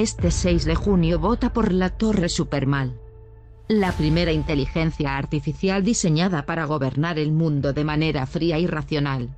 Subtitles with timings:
[0.00, 3.00] Este 6 de junio vota por la Torre Supermal.
[3.66, 9.34] La primera inteligencia artificial diseñada para gobernar el mundo de manera fría y racional.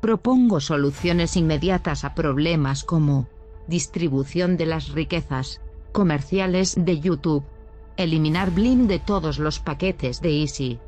[0.00, 3.28] Propongo soluciones inmediatas a problemas como
[3.68, 5.60] distribución de las riquezas,
[5.92, 7.44] comerciales de YouTube,
[7.96, 10.80] eliminar Blim de todos los paquetes de Easy,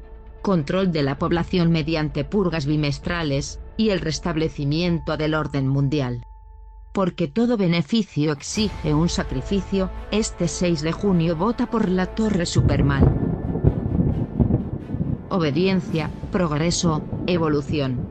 [0.43, 6.25] control de la población mediante purgas bimestrales, y el restablecimiento del orden mundial.
[6.93, 13.33] Porque todo beneficio exige un sacrificio, este 6 de junio vota por la Torre Superman.
[15.31, 18.07] Obediencia, progreso, evolución.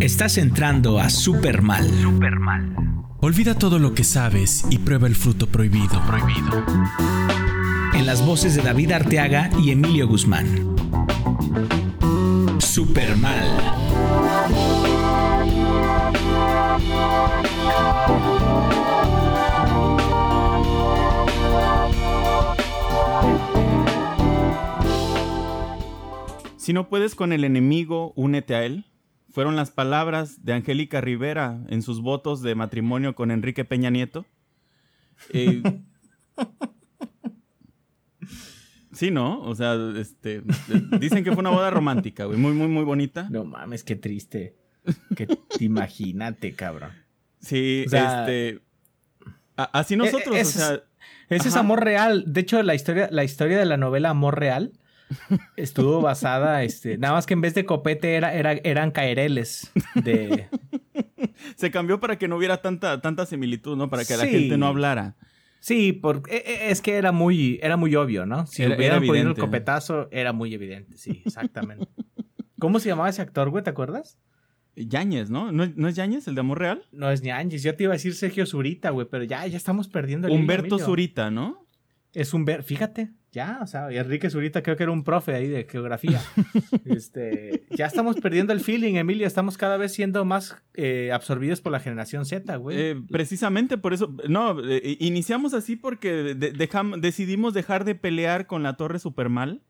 [0.00, 1.88] Estás entrando a Supermal.
[1.88, 2.76] Supermal.
[3.20, 6.00] Olvida todo lo que sabes y prueba el fruto prohibido.
[6.06, 6.64] Prohibido.
[7.94, 10.76] En las voces de David Arteaga y Emilio Guzmán.
[12.76, 13.48] Supermal.
[26.58, 28.84] Si no puedes con el enemigo, únete a él.
[29.30, 34.26] Fueron las palabras de Angélica Rivera en sus votos de matrimonio con Enrique Peña Nieto.
[35.30, 35.62] Eh,
[38.96, 39.40] sí, ¿no?
[39.42, 40.42] O sea, este,
[40.98, 43.28] dicen que fue una boda romántica, güey, muy, muy, muy bonita.
[43.30, 44.56] No mames, qué triste.
[45.16, 45.26] Que
[45.60, 46.90] imagínate, cabrón.
[47.40, 48.60] Sí, O sea, este,
[49.56, 50.80] a- así nosotros, e- o ese sea,
[51.28, 52.24] Ese es amor real.
[52.26, 54.72] De hecho, la historia, la historia de la novela Amor Real
[55.56, 60.48] estuvo basada, este, nada más que en vez de copete era, era, eran caereles de.
[61.56, 63.88] se cambió para que no hubiera tanta, tanta similitud, ¿no?
[63.90, 65.16] Para que la gente no hablara.
[65.66, 68.46] Sí, porque es que era muy, era muy obvio, ¿no?
[68.46, 71.88] Si Era- hubieran era podido el copetazo, era muy evidente, sí, exactamente.
[72.60, 73.64] ¿Cómo se llamaba ese actor, güey?
[73.64, 74.16] ¿Te acuerdas?
[74.76, 75.50] Yáñez, ¿no?
[75.50, 75.66] ¿no?
[75.74, 76.84] ¿No es Yáñez, el de Amor Real?
[76.92, 79.88] No es Ñanges, yo te iba a decir Sergio Zurita, güey, pero ya, ya estamos
[79.88, 80.78] perdiendo el Humberto.
[80.78, 81.66] Zurita, ¿no?
[82.12, 85.46] Es Humberto, fíjate, ya, o sea, y Enrique Zurita creo que era un profe ahí
[85.46, 86.20] de geografía.
[86.86, 91.72] este, ya estamos perdiendo el feeling, Emilio, estamos cada vez siendo más eh, absorbidos por
[91.72, 92.76] la generación Z, güey.
[92.80, 98.46] Eh, precisamente por eso, no, eh, iniciamos así porque de- dejam- decidimos dejar de pelear
[98.46, 99.62] con la Torre Supermal.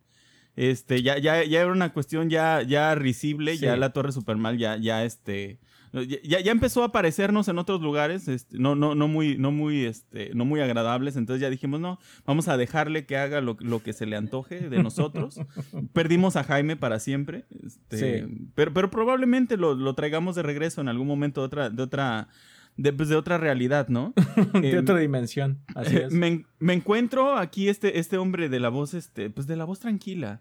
[0.55, 3.65] Este, ya, ya, ya era una cuestión ya, ya risible, Sí.
[3.67, 5.59] ya la Torre Supermal ya, ya, este,
[6.03, 9.85] ya, ya empezó a aparecernos en otros lugares, este, no, no, no muy, no muy,
[9.85, 11.17] este, no muy agradables.
[11.17, 14.69] Entonces ya dijimos, no, vamos a dejarle que haga lo, lo que se le antoje
[14.69, 15.41] de nosotros.
[15.93, 17.45] Perdimos a Jaime para siempre.
[17.65, 17.97] Este,
[18.27, 18.51] Sí.
[18.55, 22.29] pero, pero probablemente lo, lo traigamos de regreso en algún momento de otra, de otra,
[22.77, 24.13] de, pues, de otra realidad, ¿no?
[24.61, 26.13] de eh, otra dimensión, así es.
[26.13, 29.81] me, me encuentro aquí este, este hombre de la voz, este, pues de la voz
[29.81, 30.41] tranquila.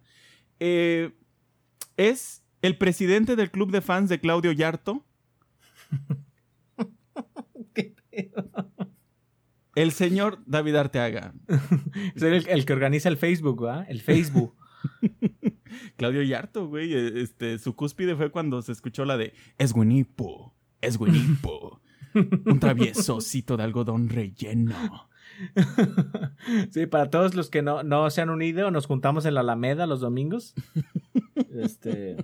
[0.60, 1.12] Eh,
[1.98, 5.06] es el presidente del club de fans de Claudio Yarto.
[9.76, 11.34] El señor David Arteaga.
[12.16, 13.86] Es el, el que organiza el Facebook, ¿verdad?
[13.90, 14.56] El Facebook.
[15.98, 16.94] Claudio Yarto, güey.
[16.94, 21.82] eh, Este, su cúspide fue cuando se escuchó la de Es Guinipo, es Guinipo.
[22.46, 25.10] Un traviesocito de algodón relleno.
[26.72, 29.86] Sí, para todos los que no, no se han unido, nos juntamos en la Alameda
[29.88, 30.54] los domingos.
[31.52, 32.16] Este.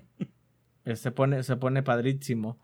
[0.86, 2.58] eh, Se pone, se pone padrísimo.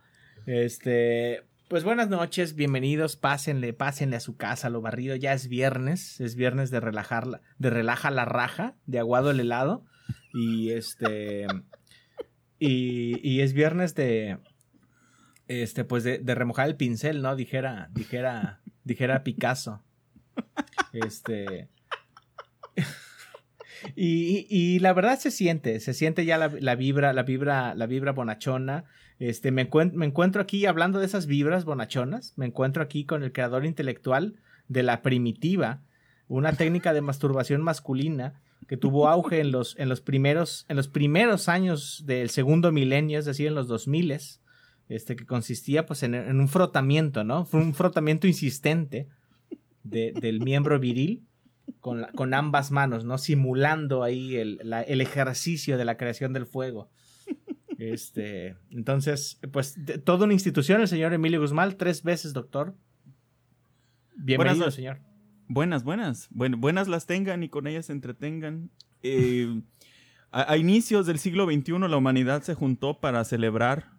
[0.47, 1.43] Este.
[1.67, 6.37] Pues buenas noches, bienvenidos, pásenle, pásenle a su casa, lo barrido, ya es viernes, es
[6.37, 9.83] viernes de relajar, la- de relaja la raja, de aguado el helado,
[10.33, 11.47] y este,
[12.59, 14.37] y, y es viernes de,
[15.49, 17.35] este, pues de, remojar el pincel, ¿no?
[17.35, 19.83] Dijera, dijera, dijera Picasso.
[20.93, 21.67] Este.
[23.95, 28.85] Y, la verdad se siente, se siente ya la vibra, la vibra, la vibra bonachona.
[29.19, 33.23] Este, me, encuent- me encuentro aquí hablando de esas vibras bonachonas, me encuentro aquí con
[33.23, 34.35] el creador intelectual
[34.67, 35.81] de la primitiva,
[36.27, 40.87] una técnica de masturbación masculina que tuvo auge en los, en los primeros, en los
[40.87, 44.17] primeros años del segundo milenio, es decir, en los 2000
[44.89, 47.45] este, que consistía pues en, un frotamiento, ¿no?
[47.45, 49.07] Fue un frotamiento insistente
[49.83, 51.23] de- del miembro viril
[51.79, 53.17] con, con ambas manos, ¿no?
[53.17, 56.89] Simulando ahí el, la- el ejercicio de la creación del fuego.
[57.77, 62.75] Este, entonces, pues, de- toda una institución, el señor Emilio Guzmán, tres veces doctor.
[64.15, 64.75] Bienvenido, noches.
[64.75, 64.99] señor.
[65.47, 66.27] Buenas, buenas.
[66.31, 68.71] Buen- buenas las tengan y con ellas se entretengan.
[69.03, 69.61] Eh,
[70.31, 73.91] a, a inicios del siglo XXI la humanidad se juntó para celebrar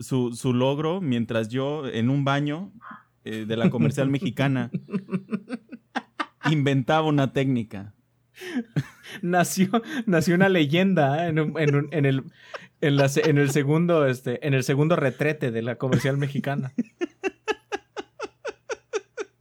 [0.00, 2.72] su, su logro mientras yo en un baño
[3.24, 4.70] eh, de la comercial mexicana
[6.50, 7.94] inventaba una técnica.
[9.22, 9.70] Nació,
[10.06, 11.28] nació una leyenda ¿eh?
[11.30, 12.24] en, un- en un- en el,
[12.80, 16.72] en, la en el segundo, este, en el segundo retrete de la comercial mexicana.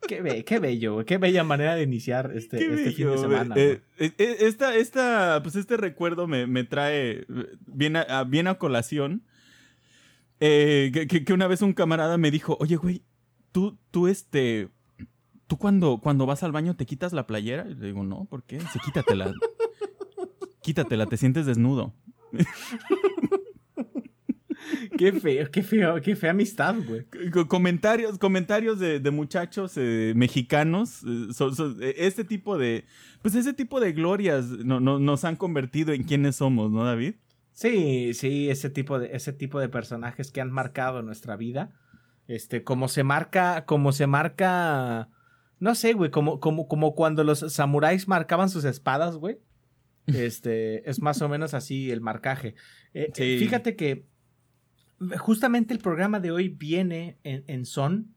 [0.08, 1.06] Qué, be- qué bello.
[1.06, 3.54] Qué bella manera de iniciar este, Qué este fin de semana.
[3.56, 7.26] eh, eh, eh, esta, esta, pues este recuerdo me, me trae
[7.68, 9.22] bien a, a- bien a colación.
[10.40, 13.04] eh, que, que- que una vez un camarada me dijo, oye, güey,
[13.52, 14.70] tú, tú, este,
[15.46, 17.68] tú cuando, cuando vas al baño te quitas la playera.
[17.70, 18.60] Y le digo, no, ¿por qué?
[18.60, 19.32] Sí, quítatela.
[20.62, 21.94] quítatela, te sientes desnudo.
[24.98, 27.06] Qué feo, qué feo, qué fea amistad, güey.
[27.32, 31.04] Co- Comentarios, comentarios de, de muchachos eh, mexicanos.
[31.08, 32.86] eh, so- so- eh, este tipo de.
[33.22, 37.16] Pues ese tipo de glorias no, no- nos han convertido en quienes somos, ¿no, David?
[37.54, 41.72] Sí, sí, ese tipo de, ese tipo de personajes que han marcado nuestra vida.
[42.28, 45.10] Este, como se marca, como se marca.
[45.60, 49.40] No sé, güey, como, como, como cuando los samuráis marcaban sus espadas, güey.
[50.08, 52.56] Este, es más o menos así el marcaje.
[52.94, 53.38] Eh, Sí.
[53.40, 54.06] Fíjate que
[55.18, 58.16] justamente el programa de hoy viene en, son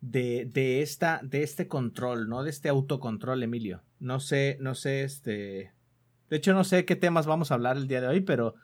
[0.00, 2.42] de, de, esta, de este control, ¿no?
[2.42, 3.82] De este autocontrol, Emilio.
[3.98, 5.72] No sé, no sé, este.
[6.30, 8.54] De hecho, no sé qué temas vamos a hablar el día de hoy, pero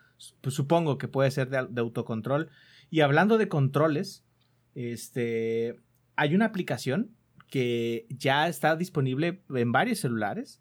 [0.41, 2.49] pues, supongo que puede ser de, de autocontrol.
[2.89, 4.23] Y hablando de controles,
[4.75, 5.75] este.
[6.15, 7.11] Hay una aplicación
[7.47, 10.60] que ya está disponible en varios celulares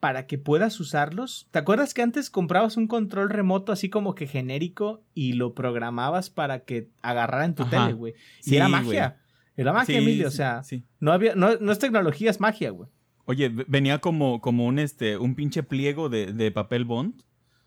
[0.00, 1.46] para que puedas usarlos.
[1.50, 6.30] ¿Te acuerdas que antes comprabas un control remoto así como que genérico y lo programabas
[6.30, 7.70] para que agarrara en tu Ajá.
[7.70, 8.14] tele, güey?
[8.40, 9.20] Y Sí, era magia.
[9.56, 10.28] Era magia, Sí, Emilio.
[10.28, 10.84] O sea, sí.
[11.00, 12.88] no había, no, no es tecnología, es magia, güey.
[13.26, 17.22] Oye, venía como, como un este, un pinche pliego de, de papel bond.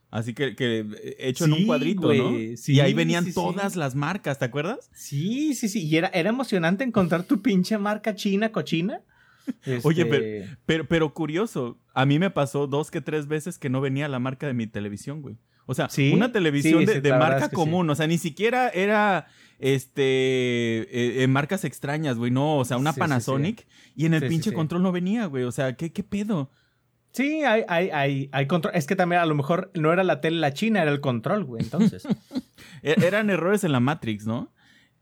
[0.10, 2.58] Así que, que eh, hecho en un cuadrito, güey, ¿no?
[2.58, 4.90] sí, y ahí venían todas las marcas, ¿te acuerdas?
[4.94, 5.88] Sí, sí, sí.
[5.88, 9.02] Y era, era emocionante encontrar tu pinche marca china, cochina.
[9.84, 13.82] Oye, Este, Pero, pero curioso, a mí me pasó dos que tres veces que no
[13.82, 15.38] venía la marca de mi televisión, güey.
[15.66, 18.18] O sea, Sí, una televisión sí, de, sí, marca es que común, o sea, ni
[18.18, 19.28] siquiera era
[19.60, 22.94] este eh, eh, marcas extrañas, güey, no, o sea, una.
[22.94, 26.50] Panasonic y en el pinche control no venía, güey, o sea, ¿qué, qué pedo?
[27.14, 28.74] Sí, hay, hay, hay, hay control.
[28.76, 31.44] Es que también a lo mejor no era la tele la china, era el control,
[31.44, 31.64] güey.
[31.64, 32.08] Entonces.
[32.82, 34.52] E- eran errores en la Matrix, ¿no?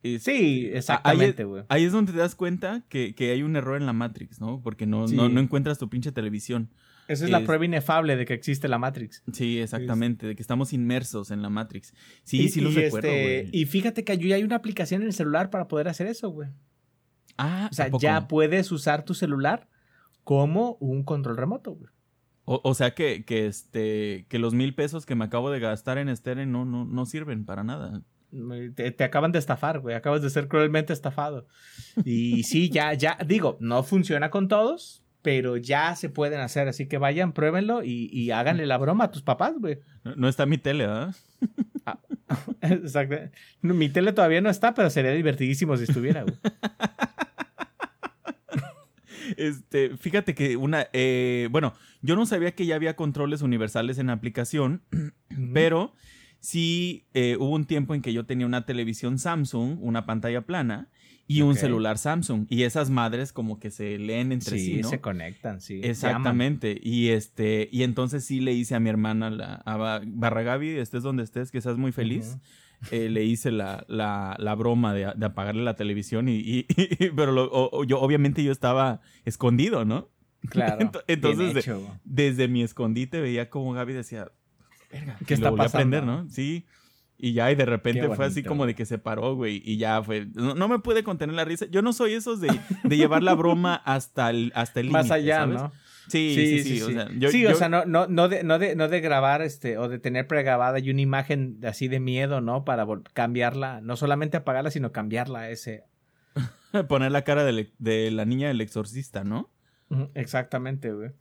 [0.04, 1.64] Sí, exactamente, güey.
[1.70, 4.62] ahí es donde te das cuenta que, que hay un error en la Matrix, ¿no?
[4.64, 5.16] Porque no, Sí.
[5.16, 6.70] no, no encuentras tu pinche televisión.
[7.08, 9.22] Esa es la prueba inefable de que existe la Matrix.
[9.34, 11.94] Sí, exactamente, de que estamos inmersos en la Matrix.
[12.24, 13.62] Sí, Y- sí los recuerdo, este, güey.
[13.62, 16.50] y fíjate que ya hay una aplicación en el celular para poder hacer eso, güey.
[17.38, 19.68] Ah, O sea, ya puedes usar tu celular
[20.24, 21.92] como un control remoto, güey.
[22.46, 25.98] O, o sea que, que este que los mil pesos que me acabo de gastar
[25.98, 28.02] en Steren no, no, no sirven para nada.
[28.76, 29.96] Te, te acaban de estafar, güey.
[29.96, 31.48] Acabas de ser cruelmente estafado.
[32.06, 36.68] Y sí, ya, ya, digo, no funciona con todos, pero ya se pueden hacer.
[36.68, 39.80] Así que vayan, pruébenlo y, y háganle la broma a tus papás, güey.
[40.04, 41.12] No, no está mi tele, ¿ah?
[42.62, 43.16] Exacto.
[43.62, 46.36] No, Mi tele todavía no está, pero sería divertidísimo si estuviera, güey.
[49.38, 54.08] Este, fíjate que una, eh, bueno, yo no sabía que ya había controles universales en
[54.08, 54.82] la aplicación,
[55.54, 55.94] pero
[56.42, 60.90] sí eh, hubo un tiempo en que yo tenía una televisión Samsung, una pantalla plana
[61.28, 64.90] y un celular Samsung y esas madres como que se leen entre sí, Sí, ¿no?
[64.90, 65.80] se conectan, sí.
[65.84, 66.78] Exactamente.
[66.84, 70.72] Y este, y entonces sí le hice a mi hermana, la, a Ba- Barra Gaby,
[70.72, 72.38] estés donde estés, que seas muy feliz.
[72.90, 77.12] eh, le hice la, la, la broma de, de apagarle la televisión y, y- y-
[77.16, 80.10] pero lo- o- o yo obviamente yo estaba escondido, ¿no?
[80.50, 80.80] Claro.
[80.92, 81.62] Ent- entonces, de-.
[82.04, 84.32] Desde mi esquondite veía como Gaby decía,
[84.92, 85.98] verga, ¿Qué y está lo a pasando?
[85.98, 86.30] aprender, ¿no?
[86.30, 86.66] Sí.
[87.24, 90.02] Y ya, y de repente fue así como de que se paró, güey, y ya
[90.02, 90.26] fue.
[90.34, 91.68] No, no me pude contener la risa.
[91.70, 92.50] Yo no soy esos de,
[92.84, 95.56] de llevar la broma hasta el, hasta el Más límite, allá, ¿sabes?
[95.62, 95.72] ¿no?
[96.08, 96.82] Sí, sí, sí.
[96.82, 99.02] O sea, yo, sí, yo- o sea, no, no, no, de, no, de, no de
[99.02, 102.66] grabar este, o de tener pregrabada y una imagen así de miedo, ¿no?
[102.66, 105.84] Para cambiarla, no solamente apagarla, sino cambiarla a ese.
[106.90, 109.52] poner la cara de, le- de la niña del exorcista, ¿no?
[110.16, 111.12] Exactamente, güey.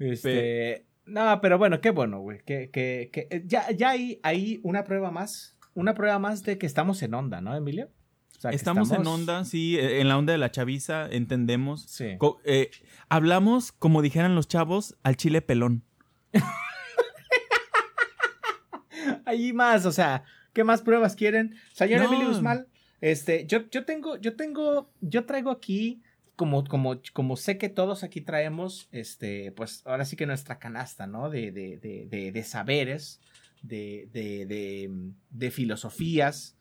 [0.00, 0.86] Este.
[1.10, 2.40] No, pero bueno, qué bueno, güey.
[2.44, 5.56] Que, que, que, eh, ya, ya hay, hay una prueba más.
[5.74, 7.90] Una prueba más de que estamos en onda, ¿no, Emilio?
[8.36, 11.82] O sea, que Estamos, en onda, sí, eh, en la onda de la chaviza, entendemos.
[11.82, 12.16] Sí.
[12.44, 12.70] Eh,
[13.08, 15.84] hablamos, como dijeran los chavos, al chile pelón.
[19.26, 21.54] Hay más, o sea, ¿qué más pruebas quieren?
[21.72, 22.06] Señor No.
[22.06, 22.66] Emilio Guzmán,
[23.00, 26.02] este, yo, yo tengo, yo tengo, yo traigo aquí,
[26.40, 31.06] como, como, como sé que todos aquí traemos, este, pues ahora sí que nuestra canasta,
[31.06, 31.28] ¿no?
[31.28, 33.20] De, de, de, de, saberes,
[33.60, 36.56] de, de, filosofías.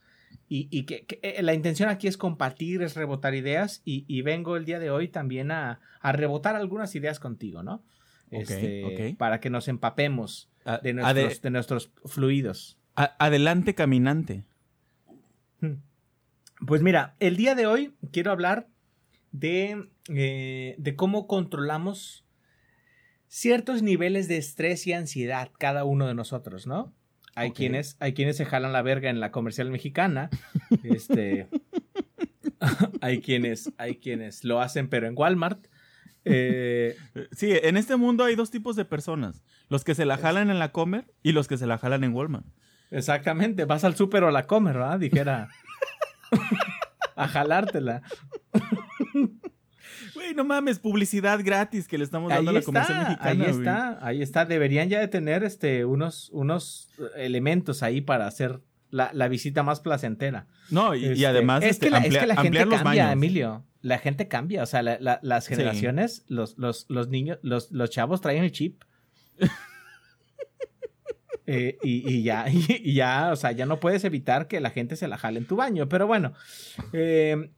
[0.50, 3.82] Y, y que, que, eh, la intención aquí es compartir, es rebotar ideas.
[3.86, 7.82] Y, y vengo el día de hoy también a, a rebotar algunas ideas contigo, ¿no?
[8.32, 9.18] Este, ok.
[9.18, 12.78] Para que nos empapemos A- de nuestros, de nuestros fluidos.
[12.96, 14.44] adelante, caminante.
[16.68, 18.68] Pues mira, el día de hoy quiero hablar
[19.32, 22.26] de, eh, de cómo controlamos
[23.28, 26.94] ciertos niveles de estrés y ansiedad cada uno de nosotros, ¿no?
[27.36, 30.30] Hay, quienes, hay quienes se jalan la verga en la comercial mexicana.
[30.84, 31.48] este,
[33.02, 35.68] hay, quienes, hay quienes lo hacen, pero en Walmart.
[36.26, 36.98] Eh,
[37.32, 39.44] Sí, en este mundo hay dos tipos de personas.
[39.70, 42.14] Los que se la jalan en la comer y los que se la jalan en
[42.14, 42.46] Walmart.
[42.92, 43.66] exactamente.
[43.66, 45.00] Vas al súper o a la comer, ¿verdad?
[45.00, 45.50] Dijera.
[47.16, 48.02] a jalártela.
[50.20, 53.30] Güey, no mames, publicidad gratis que le estamos Ahí dando a la comercial mexicana.
[53.30, 53.50] ahí güey.
[53.52, 54.46] está, ahí está.
[54.46, 58.60] Deberían ya de tener este, unos, unos elementos ahí para hacer
[58.92, 60.48] la, la visita más placentera.
[60.72, 63.12] No, y, y Este, además es, este, que la, es que la gente cambia, baños.
[63.14, 63.64] Emilio.
[63.82, 65.56] La gente cambia, o sea, la- la- las Sí.
[65.56, 68.84] generaciones, los, los, los niños, los, los chavos traen el chip.
[71.52, 74.96] Eh, y, y ya, y, ya, o sea, ya no puedes evitar que la gente
[74.96, 75.90] se la jale en tu baño.
[75.90, 76.34] Pero bueno,
[76.94, 77.50] eh,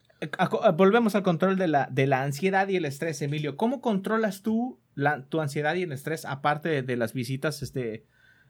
[0.78, 3.58] volvemos al control de la, de la ansiedad y el estrés, Emilio.
[3.58, 8.06] ¿Cómo controlas tú la, tu ansiedad y el estrés aparte de, de las visitas este,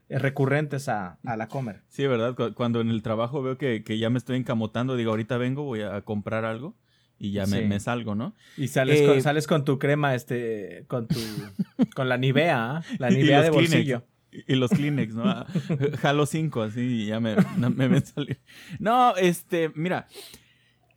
[0.08, 1.82] recurrentes a, a la comer?
[1.88, 2.34] Sí, ¿verdad?
[2.34, 5.62] Cu- Cuando en el trabajo veo que, que ya me estoy encamotando, digo, ahorita vengo,
[5.64, 6.76] voy a comprar algo
[7.18, 7.64] y ya me, Sí.
[7.66, 8.34] me salgo, ¿no?
[8.56, 11.18] Y sales, Eh, con, sales con tu crema, este, con tu,
[11.94, 12.82] con la Nivea, ¿ah?
[12.98, 13.70] la Nivea de Kleenex.
[13.72, 14.04] bolsillo.
[14.48, 15.24] Y los Kleenex, ¿no?
[15.26, 15.46] Ah,
[16.00, 17.36] Jalo cinco, así, y ya me,
[17.76, 18.40] me ven salir.
[18.78, 20.08] No, este, mira,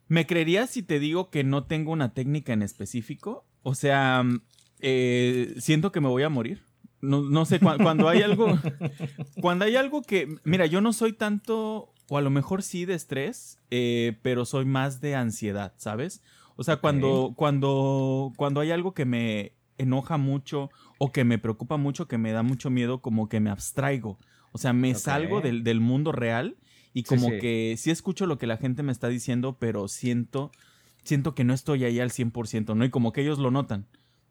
[0.07, 3.45] ¿me creerías si te digo que no tengo una técnica en específico?
[3.63, 4.41] O sea, mm,
[4.81, 6.63] eh, siento que me voy a morir.
[7.01, 8.57] No, no sé, cu- cuando hay algo,
[9.41, 12.93] cuando hay algo que, mira, yo no soy tanto, o a lo mejor sí de
[12.95, 16.21] estrés, eh, pero soy más de ansiedad, ¿sabes?
[16.55, 20.69] O sea, cuando, cuando, cuando hay algo que me enoja mucho
[20.99, 24.17] o que me preocupa mucho, que me da mucho miedo, como que me abstraigo.
[24.53, 26.55] O sea, me salgo del, del mundo real
[26.95, 27.37] y como sí.
[27.39, 30.49] que sí escucho lo que la gente me está diciendo, pero siento,
[31.03, 32.85] siento que no estoy ahí al 100%, ¿no?
[32.85, 33.85] Y como que ellos lo notan.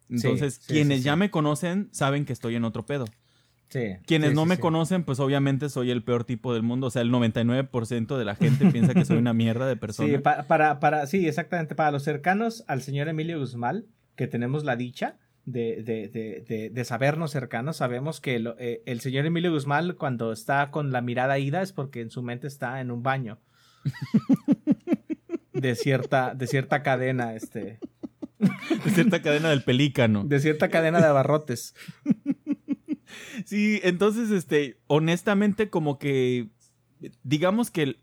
[0.09, 3.05] Entonces, sí, quienes ya me conocen saben que estoy en otro pedo.
[3.69, 6.87] Sí, Quienes sí, no sí, me conocen, pues obviamente soy el peor tipo del mundo.
[6.87, 10.09] O sea, el 99% de la gente piensa que soy una mierda de persona.
[10.09, 11.75] Sí, pa- para, para, sí, exactamente.
[11.75, 13.85] Para los cercanos al señor Emilio Guzmán,
[14.17, 19.01] que tenemos la dicha de, de, de, de, sabernos cercanos, sabemos que lo- eh, el
[19.01, 22.81] señor Emilio Guzmán, cuando está con la mirada ida, es porque en su mente está
[22.81, 23.39] en un baño.
[25.53, 27.79] De cierta, de cierta cadena, este.
[28.39, 30.25] De cierta cadena del pelícano.
[30.25, 31.75] De cierta cadena de abarrotes.
[33.45, 36.49] Sí, entonces, este, honestamente, como que,
[37.23, 37.97] digamos que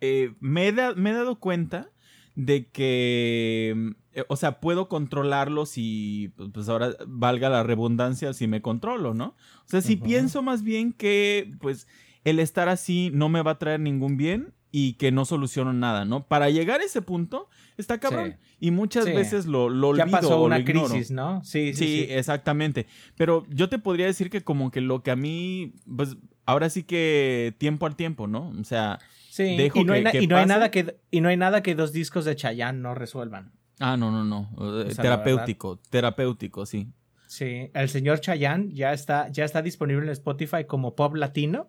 [0.00, 1.90] eh, me, he da- me he dado cuenta
[2.36, 8.60] de que, eh, o sea, puedo controlarlo si, pues, ahora valga la redundancia, si me
[8.62, 9.26] controlo, ¿no?
[9.26, 11.86] O sea, si pienso más bien que, pues,
[12.24, 16.04] el estar así no me va a traer ningún bien y que no soluciono nada,
[16.04, 16.26] ¿no?
[16.26, 18.36] Para llegar a ese punto, está cabrón.
[18.58, 19.12] Y muchas Sí.
[19.12, 20.88] veces lo, lo olvido Ya pasó o una lo ignoro.
[20.88, 21.42] crisis, ¿no?
[21.44, 22.12] Sí, sí, Sí, sí.
[22.12, 22.86] exactamente.
[23.16, 26.82] Pero yo te podría decir que como que lo que a mí, pues ahora sí
[26.82, 28.52] que tiempo al tiempo, ¿no?
[28.60, 28.98] O sea,
[29.30, 31.28] Sí, dejo y no, hay, que- na- que y no hay nada que y no
[31.28, 33.52] hay nada que dos discos de Chayanne no resuelvan.
[33.80, 34.50] Ah, no, no, no.
[34.90, 36.88] sea, terapéutico, terapéutico, sí.
[37.26, 41.68] Sí, el señor Chayanne ya está, ya está disponible en Spotify como pop latino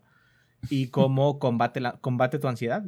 [0.69, 2.83] y como combate, la, combate tu ansiedad.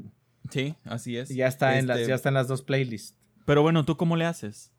[0.50, 1.30] Sí, así es.
[1.30, 3.18] Ya está, en las, Este, ya está en las dos playlists.
[3.46, 4.72] Pero bueno, ¿tú cómo le haces?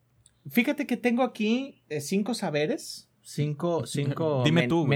[0.48, 4.88] Fíjate que tengo aquí eh, cinco saberes, cinco, cinco, Dime tú,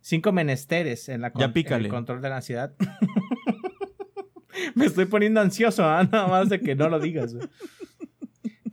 [0.00, 1.84] cinco menesteres en la con- Ya en pícale.
[1.86, 2.74] el control de la ansiedad.
[4.74, 6.04] Me estoy poniendo ansioso, ¿ah?
[6.10, 7.34] nada más de que no lo digas.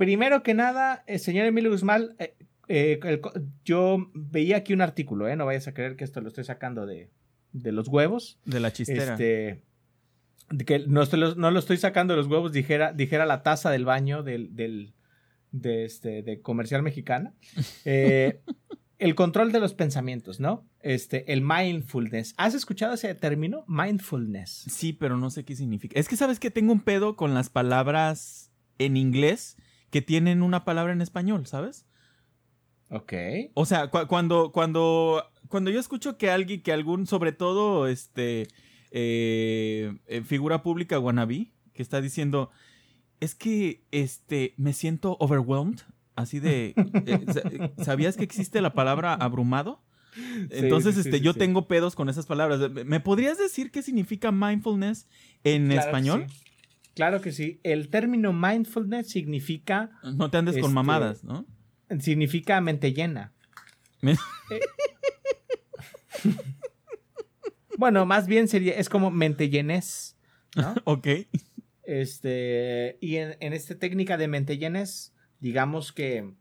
[0.01, 2.33] Primero que nada, el señor Emilio Guzmán, eh,
[2.67, 3.21] eh, el
[3.63, 5.35] yo veía aquí un artículo, ¿eh?
[5.35, 7.11] no vayas a creer que esto lo estoy sacando de,
[7.51, 8.39] de los huevos.
[8.43, 9.11] De la chistera.
[9.13, 9.61] Este,
[10.49, 13.69] de que no, estoy- no lo estoy sacando de los huevos, dijera, dijera la taza
[13.69, 14.95] del baño del, del
[15.51, 17.35] de, este, de comercial mexicana.
[17.85, 18.41] Eh,
[18.97, 20.65] el control de los pensamientos, ¿no?
[20.79, 22.33] Este, el mindfulness.
[22.37, 23.65] ¿Has escuchado ese término?
[23.67, 24.65] Mindfulness.
[24.67, 25.99] Sí, pero no sé qué significa.
[25.99, 29.57] Es que sabes que tengo un pedo con las palabras en inglés
[29.91, 31.85] que tienen una palabra en español, ¿sabes?
[32.89, 33.13] Ok.
[33.53, 38.47] O sea, cu- cuando, cuando, cuando yo escucho que alguien, que algún, sobre todo, este,
[38.91, 42.49] eh, eh, figura pública wannabe, que está diciendo,
[43.19, 45.79] es que, este, me siento overwhelmed,
[46.15, 46.73] así de,
[47.05, 49.81] eh, sa- ¿sabías que existe la palabra abrumado?
[50.49, 52.59] Entonces, sí, sí, este, sí, yo tengo pedos con esas palabras.
[52.85, 55.07] ¿Me podrías decir qué significa mindfulness
[55.45, 56.25] en Claro español?
[56.95, 57.59] Claro que sí.
[57.63, 61.45] El término mindfulness significa, No te andes con Este- mamadas, ¿no?
[61.99, 63.33] significa mente llena.
[64.01, 64.15] Me-
[67.77, 70.15] Bueno, más bien sería, es como mente llenez,
[70.55, 70.75] ¿no?
[70.85, 71.07] ok.
[71.83, 76.33] Este, y en, en esta técnica de mente llenes, digamos que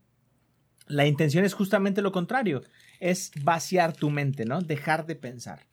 [0.87, 2.61] la intención es justamente lo contrario,
[2.99, 4.61] es vaciar tu mente, ¿no?
[4.61, 5.65] Dejar de pensar.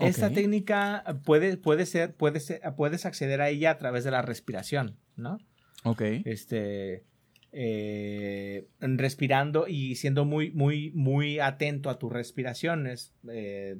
[0.00, 4.22] Esta técnica puede, puede ser, puede ser, puedes acceder a ella a través de la
[4.22, 5.38] respiración, ¿no?
[5.84, 6.02] Ok.
[6.24, 7.04] Este,
[7.52, 13.12] eh, respirando y siendo muy, muy, muy atento a tus respiraciones.
[13.30, 13.76] eh,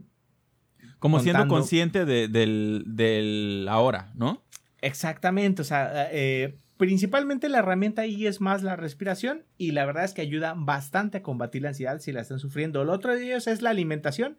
[0.99, 4.45] Como siendo consciente de- del, del ahora, ¿no?
[4.81, 10.05] Exactamente, o sea, eh, principalmente la herramienta ahí es más la respiración y la verdad
[10.05, 12.81] es que ayuda bastante a combatir la ansiedad si la están sufriendo.
[12.83, 14.39] El otro de ellos es la alimentación.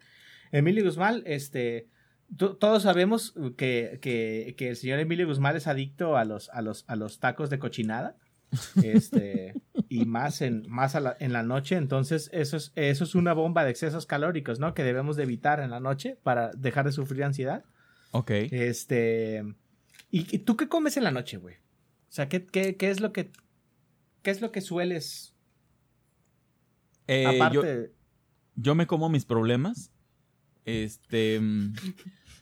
[0.51, 1.87] Emilio Guzmán, este,
[2.37, 6.61] to- todos sabemos que, que- que el señor Emilio Guzmán es adicto a los, a
[6.61, 8.15] los, a los tacos de cochinada.
[8.83, 9.53] Este,
[9.89, 13.33] y más en, más a la- en la noche, entonces eso es, eso es una
[13.33, 14.73] bomba de excesos calóricos, ¿no?
[14.73, 17.63] Que debemos de evitar en la noche para dejar de sufrir ansiedad.
[18.11, 18.31] Ok.
[18.51, 19.43] Este.
[20.09, 21.55] ¿Y, y tú qué comes en la noche, güey?
[21.57, 23.31] O sea, ¿qué, qué, qué es lo que.
[24.23, 25.35] ¿Qué es lo que sueles.
[27.07, 27.91] Eh, aparte.
[28.55, 29.91] yo me como mis problemas.
[30.83, 31.39] Este.
[31.39, 31.73] mm,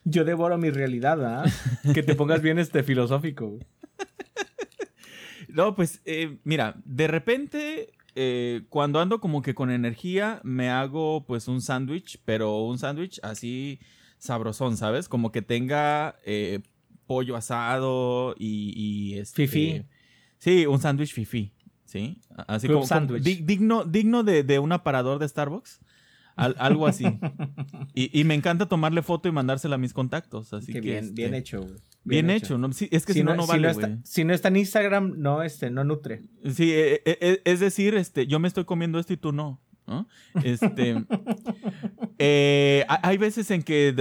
[0.04, 1.44] devoro mi realidad, ¿ah?
[1.94, 3.58] que te pongas bien este filosófico.
[5.48, 11.24] No, pues, eh, mira, de repente, eh, cuando ando como que con energía, me hago
[11.26, 13.80] pues un sándwich, pero un sándwich así
[14.18, 15.08] sabrosón, ¿sabes?
[15.08, 16.60] Como que tenga eh,
[17.06, 19.46] pollo asado y, y este...
[19.46, 19.82] Fifí.
[20.38, 21.52] Sí, un sándwich fifi,
[21.84, 22.20] ¿sí?
[22.46, 23.22] Así Club como, como sándwich.
[23.24, 25.80] di- digno, digno de, de un aparador de Starbucks.
[26.38, 27.04] Al- algo así.
[27.94, 30.52] y, y me encanta tomarle foto y mandársela a mis contactos.
[30.52, 31.74] Así Que que, bien, este, bien hecho, güey.
[32.04, 32.56] Bien, hecho.
[32.56, 32.72] ¿no?
[32.72, 35.70] Sí, es que si, no, no vale, está, si no está en Instagram, no, este,
[35.70, 36.22] no nutre.
[36.54, 39.60] Sí, eh, eh, eh, es decir, este, yo me estoy comiendo esto y tú no.
[39.86, 40.06] ¿no?
[40.44, 40.96] Este,
[42.18, 43.94] eh, ha- hay veces en que,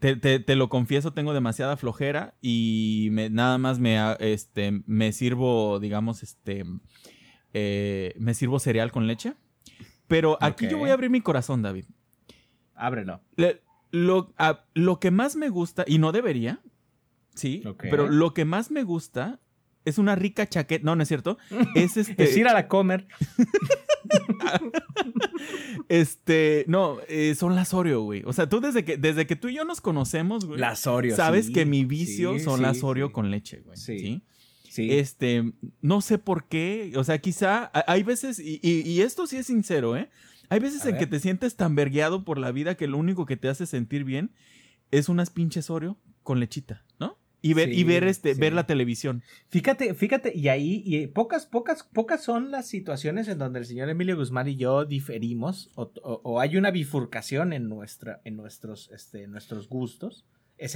[0.00, 5.12] te, te- te lo confieso, tengo demasiada flojera y me, nada más me, este, me
[5.12, 6.64] sirvo, digamos, este,
[7.52, 9.34] eh, me sirvo cereal con leche.
[10.10, 11.84] Pero aquí yo voy a abrir mi corazón, David.
[12.74, 13.20] Ábrelo.
[13.36, 16.60] Le- lo, a- lo que más me gusta, y no debería,
[17.34, 19.40] sí, pero lo que más me gusta
[19.84, 21.38] es una rica chaqueta, no, no es cierto,
[21.74, 22.22] es este...
[22.24, 23.06] Es ir a la comer.
[25.88, 28.22] Este, no, eh, son las Oreo, güey.
[28.24, 30.60] O sea, tú desde que, desde que tú y yo nos conocemos, güey.
[30.60, 31.16] Las Oreo.
[31.16, 31.52] Sabes sí.
[31.52, 33.76] que mi vicio Sí, son sí, las Oreo con leche, güey.
[33.76, 34.22] Sí.
[34.70, 34.92] Sí.
[34.92, 35.52] Este,
[35.82, 36.92] no sé por qué.
[36.96, 40.08] O sea, quizá ha- hay veces, y, y- y esto sí es sincero, ¿eh?
[40.48, 41.00] Hay veces A en ver.
[41.00, 44.04] que te sientes tan vergueado por la vida que lo único que te hace sentir
[44.04, 44.30] bien
[44.90, 47.18] es unas pinches Oreo con lechita, ¿no?
[47.42, 48.40] Y ver, y ver este, sí.
[48.40, 49.22] ver la televisión.
[49.48, 53.88] Fíjate, fíjate, y ahí, y pocas, pocas, pocas son las situaciones en donde el señor
[53.88, 58.90] Emilio Guzmán y yo diferimos, o, o- o hay una bifurcación en nuestra, en nuestros,
[58.92, 60.26] este, nuestros gustos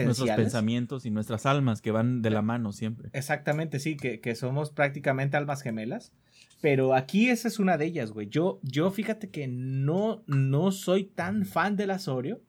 [0.04, 3.10] Nuestros pensamientos y nuestras almas que van de la mano siempre.
[3.12, 6.12] Exactamente, sí, que, que somos prácticamente almas gemelas.
[6.60, 8.28] Pero aquí esa es una de ellas, güey.
[8.28, 12.40] Yo, yo fíjate que no, no soy tan fan de las Oreo.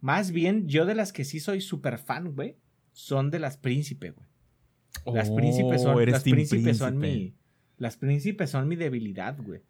[0.00, 2.56] Más bien, yo de las que sí soy súper fan, güey,
[2.92, 4.26] son de las príncipe, güey.
[5.14, 7.34] Las Oh, príncipes son, eres las príncipes son mi.
[7.78, 9.62] Las príncipes son mi debilidad, güey.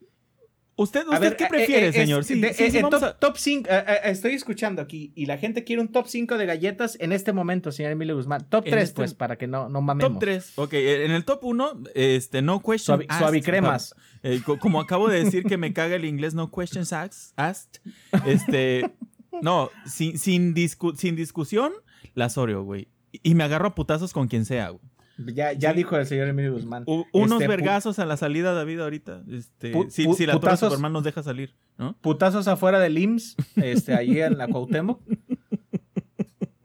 [0.81, 2.25] ¿Usted, usted ver, qué eh, prefiere, eh, es- señor?
[2.25, 3.69] Sí, de- sí, eh, sí, eh, top, a- top 5,
[4.05, 7.71] estoy escuchando aquí y la gente quiere un top 5 de galletas en este momento,
[7.73, 8.47] señor Emilio Guzmán.
[8.49, 10.13] Top En 3, este- pues, para que no, no mamemos.
[10.13, 10.53] Top 3.
[10.57, 13.19] Ok, en el top 1, este, no question Suavi- asked.
[13.21, 13.95] suavicremas.
[14.23, 17.33] Eh, co- como acabo de decir que me caga el inglés, no questions asked.
[17.37, 17.81] asked,
[18.27, 18.91] Este,
[19.43, 21.73] no, sin, sin, discu- sin discusión,
[22.15, 22.89] las Oreo, güey.
[23.23, 24.83] Y me agarro a putazos con quien sea, güey.
[25.35, 25.77] Ya, ya Sí.
[25.79, 26.85] dijo el señor Emilio Guzmán.
[26.87, 29.23] U- unos Este, vergazos a la salida, David, ahorita.
[29.31, 30.69] Este, si, si la torre putazos.
[30.73, 31.97] Superman nos deja salir, ¿no?
[32.01, 35.01] Putazos afuera del IMSS, este, allí en la Cuauhtémoc.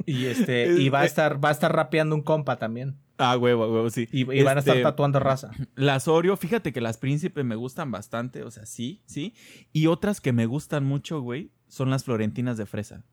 [0.07, 2.95] Y este, y va a estar, va a estar rapeando un compa también.
[3.17, 4.07] Ah, huevo, huevo, sí.
[4.11, 5.49] Y, y van a estar Este, tatuando raza.
[5.73, 9.33] Las Oreo, fíjate que las príncipe me gustan bastante, o sea, sí, sí.
[9.73, 13.03] Y otras que me gustan mucho, güey, son las florentinas de fresa.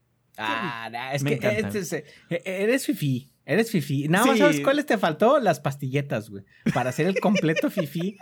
[0.45, 2.05] Ah, nah, es Me que este es- eh,
[2.45, 3.31] eres fifí.
[3.45, 4.09] Eres fifí.
[4.09, 4.41] Nada más Sí.
[4.43, 5.41] sabes cuáles te faltó?
[5.41, 6.45] Las pastilletas, güey.
[6.75, 8.17] Para hacer el completo fifí.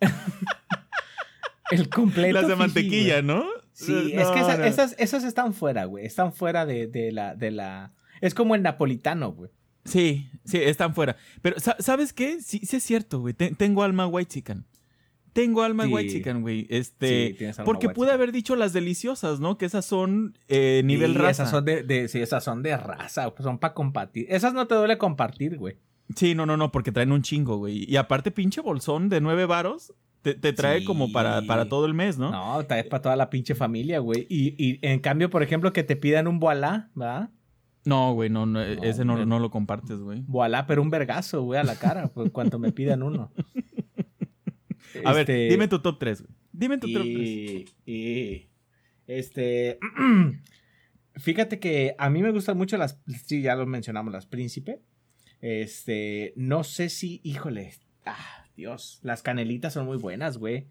[1.70, 3.22] el completo Las de mantequilla, güey.
[3.24, 3.46] ¿no?
[3.72, 4.64] Sí, No, es que esa- no.
[4.64, 6.04] esas, esas están fuera, güey.
[6.04, 7.92] Están fuera de, de la, de la.
[8.20, 9.50] Es como el napolitano, güey.
[9.84, 11.16] Sí, sí, están fuera.
[11.40, 12.40] Pero, sa- ¿sabes qué?
[12.40, 13.34] Sí, sí es cierto, güey.
[13.34, 14.64] Te- tengo alma white chicken.
[15.32, 15.92] Tengo alma Sí.
[15.92, 16.66] white chicken, güey.
[16.68, 18.14] Este, Sí, tienes alma porque white pude chicken.
[18.20, 19.56] haber dicho las deliciosas, ¿no?
[19.56, 21.30] Que esas son eh, nivel Sí, raza.
[21.30, 24.26] Esas son de, de- sí, esas son de raza, son para compartir.
[24.28, 25.76] Esas no te duele compartir, güey.
[26.14, 27.90] Sí, no, no, no, porque traen un chingo, güey.
[27.90, 31.94] Y aparte, pinche bolsón de nueve varos, te, te trae como para, para todo el
[31.94, 32.30] mes, ¿no?
[32.30, 34.26] No, es para toda la pinche familia, güey.
[34.28, 37.30] Y, y en cambio, por ejemplo, que te pidan un voilá, ¿verdad?
[37.84, 40.22] No, güey, no, no, ese no, no lo compartes, güey.
[40.28, 43.32] Voilá, pero un vergazo, güey, a la cara, pues cuanto me pidan uno.
[45.04, 46.34] A ver, Este, dime tu top 3, güey.
[46.52, 47.74] Dime tu top 3.
[47.86, 48.48] y,
[49.06, 49.78] este,
[51.16, 54.80] fíjate que a mí me gustan mucho las, sí, ya lo mencionamos, las príncipe.
[55.40, 57.72] Este, no sé si, híjole,
[58.06, 60.68] ah, Dios, las canelitas son muy buenas, güey.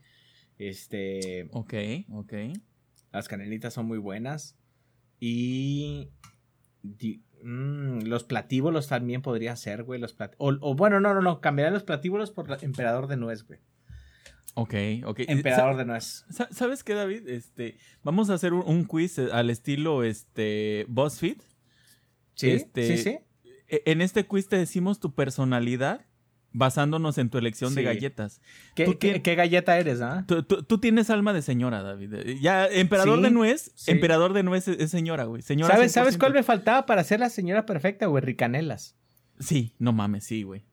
[0.57, 1.73] Este, Ok,
[2.12, 2.34] ok.
[3.12, 4.57] las canelitas son muy buenas.
[5.19, 6.10] Y
[6.84, 9.99] di- mm, los platíbulos también podría ser, güey.
[9.99, 11.41] Los plat- o, o bueno, no, no, no.
[11.41, 13.60] Cambiaré los platíbulos por la- emperador de nuez, güey.
[14.53, 14.73] Ok,
[15.05, 15.19] ok.
[15.27, 16.25] Emperador de nuez.
[16.29, 17.27] Sa- ¿Sabes qué, David?
[17.29, 21.37] Este, vamos a hacer un, quiz eh, al estilo este, BuzzFeed.
[22.35, 23.17] Sí, Este, sí, sí.
[23.67, 26.05] E- En este quiz te decimos tu personalidad
[26.53, 28.41] basándonos en tu elección de galletas.
[28.75, 30.25] ¿Qué, ¿tú qué- qué- qué galleta eres, ah?
[30.27, 32.13] Tú, tú- tú tienes alma de señora, David.
[32.15, 33.91] Eh, Ya, emperador Sí, de nuez, sí.
[33.91, 35.41] emperador de nuez es, es señora, güey.
[35.43, 36.19] Señora ¿Sabes, ¿Sabes 100%.
[36.19, 38.21] cuál me faltaba para ser la señora perfecta, güey?
[38.21, 38.97] Ricanelas.
[39.39, 40.65] Sí, no mames, sí, güey.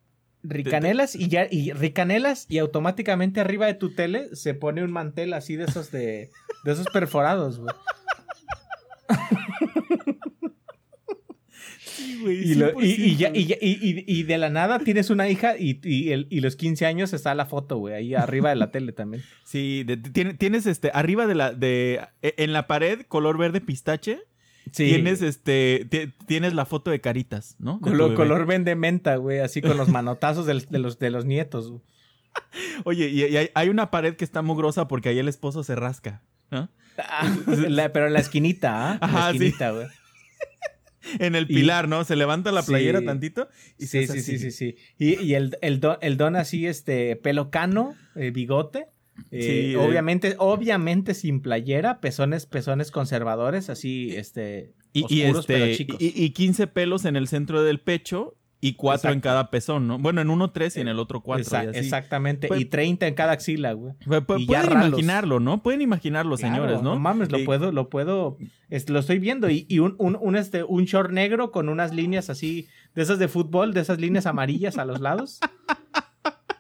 [0.43, 5.33] Ricanelas y ya, y ricanelas y automáticamente arriba de tu tele se pone un mantel
[5.35, 6.31] así de esos de,
[6.65, 7.75] de esos perforados, güey.
[11.81, 12.37] Sí, güey.
[12.51, 15.81] Y, lo- y- y ya- y ya- y- de la nada tienes una hija y,
[15.83, 18.93] y, el- y los 15 años está la foto, güey, ahí arriba de la tele
[18.93, 19.23] también.
[19.45, 24.21] Sí, de- tienes este, arriba de la, de, e- en la pared, color verde pistache,
[24.73, 24.87] Sí.
[24.87, 27.75] tienes este, ti- tienes la foto de caritas, ¿no?
[27.83, 31.71] De color, color vende menta, güey, así con los manotazos de, los, de los nietos.
[31.71, 31.83] güey.
[32.85, 35.75] Oye, y, y hay, hay una pared que está mugrosa porque ahí el esposo se
[35.77, 36.69] rasca, ¿no?
[36.99, 37.33] Ah,
[37.69, 38.95] la- pero en la esquinita, ¿ah?
[38.97, 39.87] En Ajá, la esquinita, güey.
[41.21, 42.05] En el Y- pilar, ¿no?
[42.05, 43.07] Se levanta la playera Sí.
[43.07, 44.77] tantito y Sí, sí, sí, sí, sí.
[44.99, 48.89] Y, y el, el, don, el don así, este, pelo cano, eh, bigote.
[49.31, 49.77] Eh, Sí, eh.
[49.77, 55.97] obviamente, obviamente sin playera, pezones, pezones conservadores, así, este, Y, y oscuros, pero este, chicos.
[56.01, 59.99] y, y 15 pelos en el centro del pecho y 4 en cada pezón, ¿no?
[60.01, 61.45] Bueno, en uno 3 y en el otro 4.
[61.45, 62.49] Exa- exactamente.
[62.49, 63.95] Pues- y 30 en cada axila, güey.
[64.05, 65.63] Pueden y ya pueden imaginarlo, ¿no?
[65.63, 66.95] Pueden imaginarlo, Claro, señores, ¿no?
[66.95, 68.37] No mames, lo puedo, lo puedo,
[68.69, 69.49] es- lo estoy viendo.
[69.49, 73.21] Y, y un, un, un, este, un short negro con unas líneas así, de esas
[73.21, 75.39] de fútbol, de esas líneas amarillas a los lados.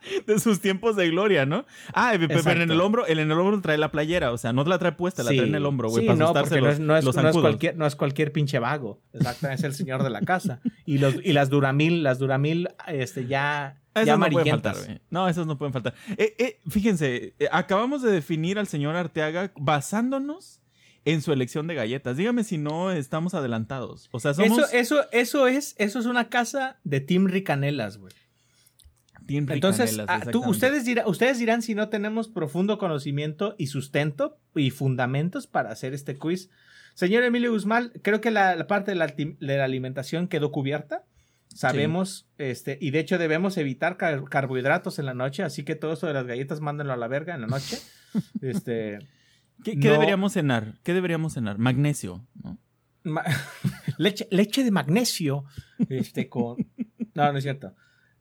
[0.26, 1.64] de sus tiempos de gloria, ¿no?
[1.94, 4.52] Ah, pe- pe- pero en el hombro, en el hombro trae la playera, o sea,
[4.52, 5.36] no la trae puesta, la Sí.
[5.36, 7.28] trae en el hombro, güey, Sí, para no, asustarse los, es, no, es, los no
[7.28, 9.00] es cualquier, no es cualquier pinche vago.
[9.12, 10.60] Exactamente, es el señor de la casa.
[10.86, 15.00] Y, los, y las Duramil, las Duramil, este, ya, Esas ya no pueden faltar, güey.
[15.10, 15.94] No, esas no pueden faltar.
[16.16, 20.60] Eh, eh, fíjense, eh, acabamos de definir al señor Arteaga basándonos
[21.04, 22.16] en su elección de galletas.
[22.18, 24.08] Dígame si no estamos adelantados.
[24.12, 28.12] O sea, somos Eso, eso, eso es, eso es una casa de Team Ricanelas, güey.
[29.28, 33.66] Team Entonces, Ricanelas, ah, tú, ustedes, dirá- ustedes dirán si no tenemos profundo conocimiento y
[33.68, 36.48] sustento y fundamentos para hacer este quiz.
[36.94, 40.50] Señor Emilio Guzmán, creo que la, la parte de la, alti- de la alimentación quedó
[40.50, 41.04] cubierta.
[41.54, 45.92] Sabemos, este, y de hecho debemos evitar car- carbohidratos en la noche, así que todo
[45.92, 47.78] eso de las galletas mándenlo a la verga en la noche.
[48.40, 48.98] Este,
[49.62, 50.74] ¿Qué, deberíamos cenar?
[50.82, 51.58] ¿Qué deberíamos cenar?
[51.58, 52.58] Magnesio, ¿no?
[53.04, 53.24] ma-
[53.98, 55.44] leche, leche de magnesio,
[55.90, 56.56] este, con...
[57.14, 57.74] No, no es cierto.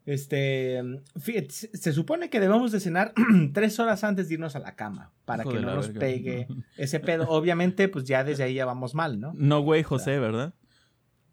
[0.07, 0.81] Este,
[1.19, 3.13] fíjate, se, supone que debemos de cenar
[3.53, 5.99] tres horas antes de irnos a la cama, para que no nos verga.
[5.99, 7.27] pegue ese pedo.
[7.27, 9.33] Obviamente, pues ya desde ahí ya vamos mal, ¿no?
[9.35, 10.53] No, güey, José, ¿verdad?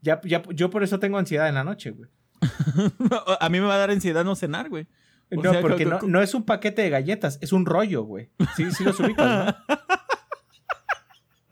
[0.02, 2.10] Ya, ya, yo por eso tengo ansiedad en la noche, güey.
[3.40, 4.88] A mí me va a dar ansiedad no cenar, güey.
[5.30, 8.30] O No, sea, porque no, no es un paquete de galletas, es un rollo, güey.
[8.56, 9.76] Sí, sí los ubicas, ¿no?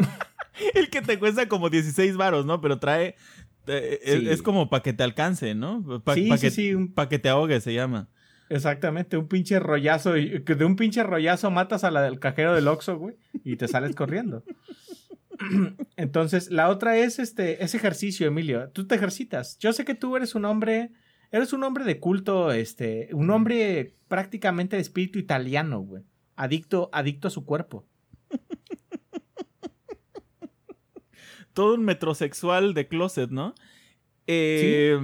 [0.74, 2.60] El que te cuesta como 16 varos, ¿no?
[2.60, 3.14] Pero trae...
[3.66, 4.28] eh, es, Sí.
[4.30, 6.02] es como para que te alcance, ¿no?
[6.04, 8.08] Para Sí, sí, que, pa' que te ahogue se llama.
[8.48, 10.12] Exactamente, un pinche rollazo.
[10.12, 13.94] De un pinche rollazo matas a la del cajero del Oxxo, güey, y te sales
[13.94, 14.44] corriendo.
[15.96, 18.68] Entonces, la otra es este, ese ejercicio, Emilio.
[18.70, 19.58] Tú te ejercitas.
[19.58, 20.90] Yo sé que tú eres un hombre,
[21.30, 26.02] eres un hombre de culto, este, un hombre prácticamente de espíritu italiano, güey.
[26.36, 27.86] Adicto, adicto a su cuerpo.
[31.52, 33.54] Todo un metrosexual de closet, ¿no?
[34.26, 34.98] Eh,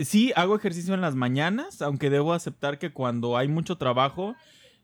[0.00, 0.32] sí.
[0.36, 4.34] hago ejercicio en las mañanas, aunque debo aceptar que cuando hay mucho trabajo,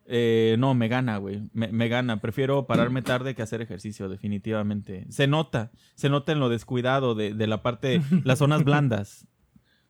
[0.06, 1.42] eh, no, me gana, güey.
[1.52, 2.20] Me, me gana.
[2.20, 5.06] Prefiero pararme tarde que hacer ejercicio, definitivamente.
[5.10, 9.26] Se nota, se nota en lo descuidado de, de la parte, las zonas blandas,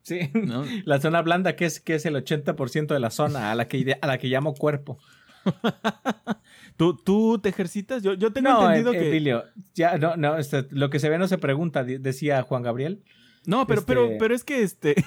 [0.02, 0.30] Sí.
[0.34, 0.64] ¿no?
[0.84, 3.96] La zona blanda, que es, que es el 80% de la zona a la que,
[4.00, 4.98] a la que llamo cuerpo.
[6.76, 8.02] ¿Tú, ¿Tú te ejercitas?
[8.02, 9.08] Yo, yo tengo No, entendido Em- que...
[9.08, 13.02] Emilio, ya, no, no, este, lo que se ve no se pregunta, decía Juan Gabriel.
[13.46, 14.94] No, pero, este- pero, pero es que este...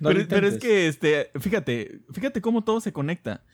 [0.00, 3.44] No pero, es que, este, fíjate, fíjate cómo todo se conecta.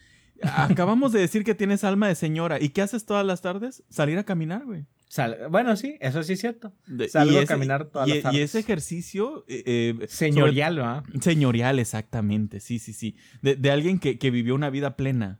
[0.41, 2.61] Acabamos de decir que tienes alma de señora.
[2.61, 3.83] ¿Y qué haces todas las tardes?
[3.89, 4.85] Salir a caminar, güey.
[5.09, 6.73] Sal- bueno, sí, eso sí es cierto.
[7.09, 8.41] Salgo y a caminar todas y, las y tardes.
[8.41, 9.45] ese ejercicio...
[9.47, 9.63] eh,
[10.01, 11.03] eh, Señorial, ¿verdad?
[11.05, 12.59] sobre- señorial, exactamente.
[12.61, 13.15] Sí, sí, sí.
[13.41, 15.39] De, de alguien que, que vivió una vida plena.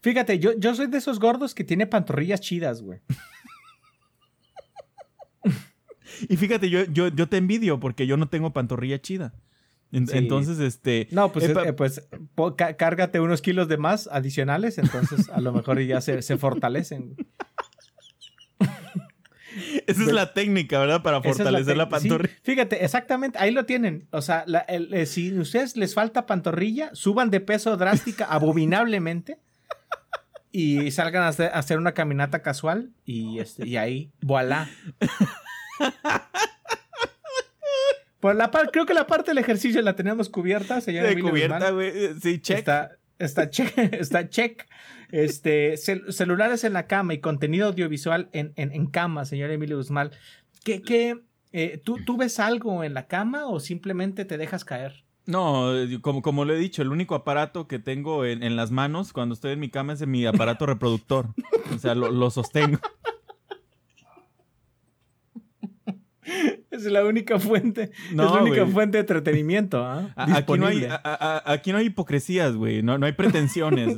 [0.00, 3.00] Fíjate, yo, yo soy de esos gordos que tiene pantorrillas chidas, güey.
[6.28, 9.34] Y fíjate, yo, yo, yo te envidio porque yo no tengo pantorrilla chida.
[9.92, 10.04] Sí.
[10.12, 11.08] Entonces, este...
[11.12, 12.02] No, pues, eh, eh, pues
[12.76, 17.16] cárgate unos kilos de más adicionales, entonces a lo mejor ya se, se fortalecen.
[19.86, 21.02] esa es la técnica, ¿verdad?
[21.02, 22.34] Para fortalecer la, sí, pantorrilla.
[22.42, 24.08] fíjate, exactamente, ahí lo tienen.
[24.10, 28.24] O sea, la- el- eh, si a ustedes les falta pantorrilla, suban de peso drástica,
[28.30, 29.38] abominablemente,
[30.58, 34.68] y salgan a hacer, una caminata casual, y, este, y ahí, voilà.
[38.20, 41.70] Pues la creo que la parte del ejercicio la tenemos cubierta, señor De Emilio cubierta,
[41.70, 41.92] güey.
[42.20, 42.58] Sí, check.
[42.58, 44.66] Está, está check, está check.
[45.12, 49.76] Este, cel- celulares en la cama y contenido audiovisual en, en, en cama, señor Emilio
[49.76, 50.10] Guzmán.
[50.64, 51.20] ¿Qué, qué,
[51.52, 55.04] eh, ¿tú, ¿Tú ves algo en la cama o simplemente te dejas caer?
[55.28, 58.70] No, eh, como, como lo he dicho, el único aparato que tengo en, en las
[58.70, 61.26] manos cuando estoy en mi cama es mi aparato reproductor.
[61.74, 62.78] O sea, lo, lo sostengo.
[66.70, 69.82] Es la única fuente, No, es la única fuente de entretenimiento.
[69.84, 70.12] ¿ah?
[70.16, 70.88] Aquí no, hay, Disponible.
[70.90, 71.00] a-
[71.46, 72.82] a- aquí no hay hipocresías, güey.
[72.82, 73.96] No, no hay pretensiones.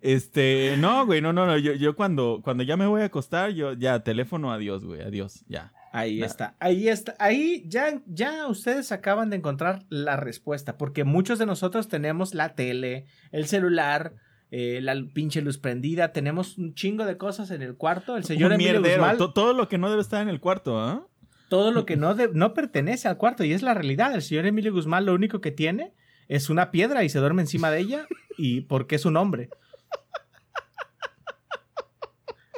[0.00, 1.56] Este, no, güey, no, no, no.
[1.58, 5.44] Yo, yo cuando, cuando ya me voy a acostar, yo ya, teléfono, adiós, güey, adiós,
[5.48, 5.72] ya.
[5.98, 11.38] Ahí está, ahí está, ahí ya, ya ustedes acaban de encontrar la respuesta, porque muchos
[11.38, 14.14] de nosotros tenemos la tele, el celular,
[14.50, 18.16] eh, la pinche luz prendida, tenemos un chingo de cosas en el cuarto.
[18.16, 18.82] El señor Un Emilio.
[18.82, 21.06] Guzmán, To- todo lo que no debe estar en el cuarto, ¿ah?
[21.48, 24.14] todo lo que no, de- no pertenece al cuarto y es la realidad.
[24.14, 25.94] El señor Emilio Guzmán lo único que tiene
[26.28, 28.06] es una piedra y se duerme encima de ella
[28.36, 29.48] y porque es un hombre.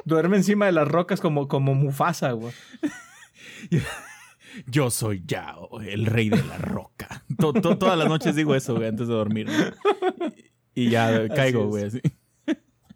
[0.05, 2.53] Duerme encima de las rocas como, como Mufasa, güey.
[4.67, 7.23] Yo soy Yao, el rey de la roca.
[7.37, 9.47] To- to- todas las noches digo eso, güey, antes de dormir.
[10.73, 12.01] Y, ya caigo, güey, así.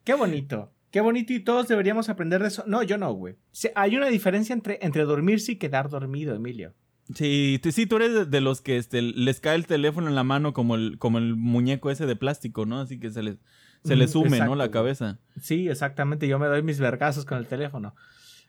[0.03, 0.73] Qué bonito.
[0.91, 2.63] Qué bonito y todos deberíamos aprender de eso.
[2.67, 3.35] No, yo no, güey.
[3.75, 6.73] Hay una diferencia entre, entre dormirse y quedar dormido, Emilio.
[7.13, 10.23] Sí, tú, sí, tú eres de, los que este, les cae el teléfono en la
[10.23, 12.79] mano como el, como el muñeco ese de plástico, ¿no?
[12.79, 13.37] Así que se les,
[13.83, 14.55] se les sume, exacto, ¿no?
[14.55, 14.71] La güey.
[14.71, 15.19] cabeza.
[15.41, 16.27] Sí, exactamente.
[16.27, 17.95] Yo me doy mis vergazos con el teléfono.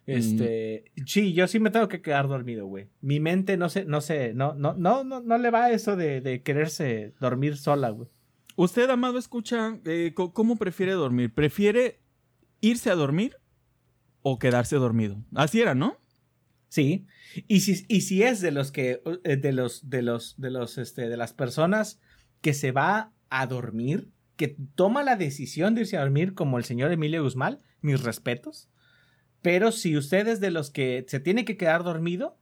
[0.07, 2.89] Este, sí, yo sí me tengo que quedar dormido, güey.
[3.01, 6.21] Mi mente no se, no sé, no, no, no, no, no le va eso de,
[6.21, 8.09] de quererse dormir sola, güey.
[8.57, 11.33] Usted, amado, escucha, eh, ¿cómo prefiere dormir?
[11.33, 12.01] ¿Prefiere
[12.61, 13.37] irse a dormir
[14.23, 15.25] o quedarse dormido?
[15.35, 15.99] Así era, ¿no?
[16.69, 17.07] Sí.
[17.49, 20.79] Y si, y si es de los que, eh, de los, de los, de los,
[20.79, 22.01] este, de las personas
[22.41, 26.65] que se va a dormir, que toma la decisión de irse a dormir, como el
[26.65, 28.69] señor Emilio Guzmán, mis respetos.
[29.45, 32.39] Pero si usted es de los que se tiene que quedar dormido,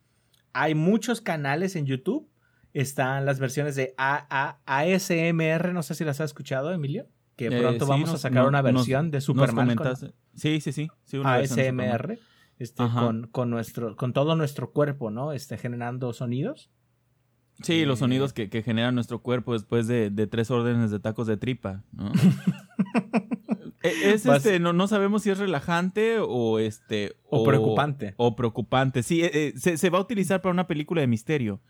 [0.52, 2.28] hay muchos canales en YouTube.
[2.74, 7.08] Están las versiones de A- A- ASMR, no sé si las has escuchado, Emilio.
[7.34, 9.96] Que Eh, pronto sí, vamos a sacar no- una nos- versión de Superman con.
[10.36, 10.88] Sí, sí, sí.
[11.04, 11.34] sí una.
[11.34, 12.18] ASMR.
[12.60, 12.84] Este,
[13.32, 15.32] con nuestro, con todo nuestro cuerpo, ¿no?
[15.32, 16.70] Este, generando sonidos.
[17.62, 21.00] Sí, los Eh, sonidos que, que genera nuestro cuerpo después de, de tres órdenes de
[21.00, 22.12] tacos de tripa, ¿no?
[23.82, 27.14] E- es Vas- este, no, no sabemos si es relajante o este.
[27.28, 28.14] O preocupante.
[28.16, 29.02] O preocupante.
[29.02, 31.60] Sí, eh, eh, se, se va a utilizar para una película de misterio.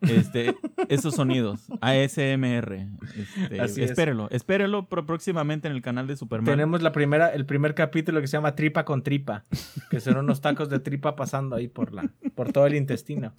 [0.00, 0.54] Este,
[0.88, 1.60] esos sonidos.
[1.80, 2.88] ASMR.
[3.16, 3.90] Este, Así es.
[3.90, 6.52] espérelo, espérelo próximamente en el canal de Superman.
[6.52, 9.44] Tenemos la primera, el primer capítulo que se llama Tripa con Tripa,
[9.90, 13.32] que son unos tacos de tripa pasando ahí por la, por todo el intestino.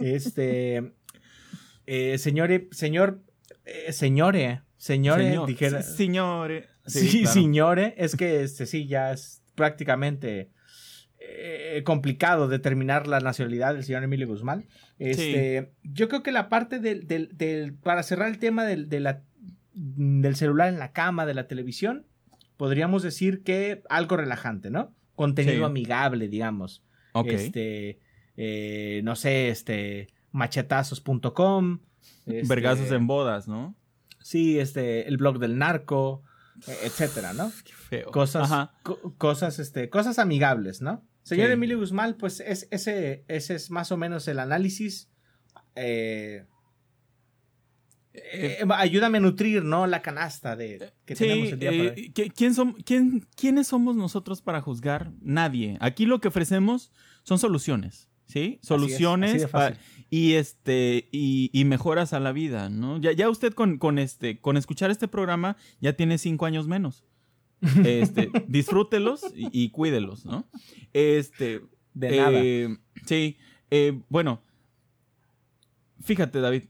[0.00, 0.92] Este,
[1.86, 3.20] eh, señore, señor,
[3.64, 5.82] eh, señore, señore, Señor- dijera,
[6.92, 7.86] sí, señores.
[7.86, 8.04] sí, claro.
[8.04, 10.50] es que este sí ya es prácticamente
[11.18, 14.66] eh, complicado determinar la nacionalidad del señor Emilio Guzmán.
[14.98, 19.00] Este, Yo creo que la parte del, del, del- para cerrar el tema del, de
[19.00, 19.22] la-
[19.74, 22.06] del celular en la cama, de la televisión,
[22.56, 24.94] podríamos decir que algo relajante, ¿no?
[25.14, 25.62] Contenido Sí.
[25.64, 26.82] amigable, digamos.
[27.12, 27.28] Ok.
[27.28, 27.98] Este,
[28.36, 31.80] eh, no sé, este, machetazos.com.
[32.26, 33.76] este, Vergazos en bodas, ¿no?
[34.20, 36.22] Sí, este, el blog del narco,
[36.66, 37.52] etcétera, ¿no?
[37.64, 38.10] Qué feo.
[38.10, 41.06] Cosas, co- cosas, este, cosas amigables, ¿no?
[41.22, 41.52] Señor Sí.
[41.52, 45.08] Emilio Guzmán, pues es, ese, ese es más o menos el análisis.
[45.76, 46.44] eh,
[48.12, 49.86] eh, ayúdame a nutrir, ¿no?
[49.86, 52.12] La canasta de que Sí, tenemos el día eh, para hoy.
[52.12, 55.12] ¿qui- ¿quién som- quién- ¿quiénes somos nosotros para juzgar?
[55.20, 55.76] Nadie.
[55.80, 56.90] Aquí lo que ofrecemos
[57.22, 58.58] son soluciones, ¿sí?
[58.62, 59.78] Soluciones así.
[60.10, 62.98] Y este y, y mejoras a la vida, ¿no?
[62.98, 67.04] Ya, ya usted con, con este con escuchar este programa ya tiene cinco años menos.
[67.84, 70.48] Este, disfrútelos y, y cuídelos, ¿no?
[70.92, 71.60] Este,
[71.94, 72.30] De nada.
[72.34, 73.36] eh, sí,
[73.70, 74.42] eh, bueno,
[76.02, 76.64] fíjate, David.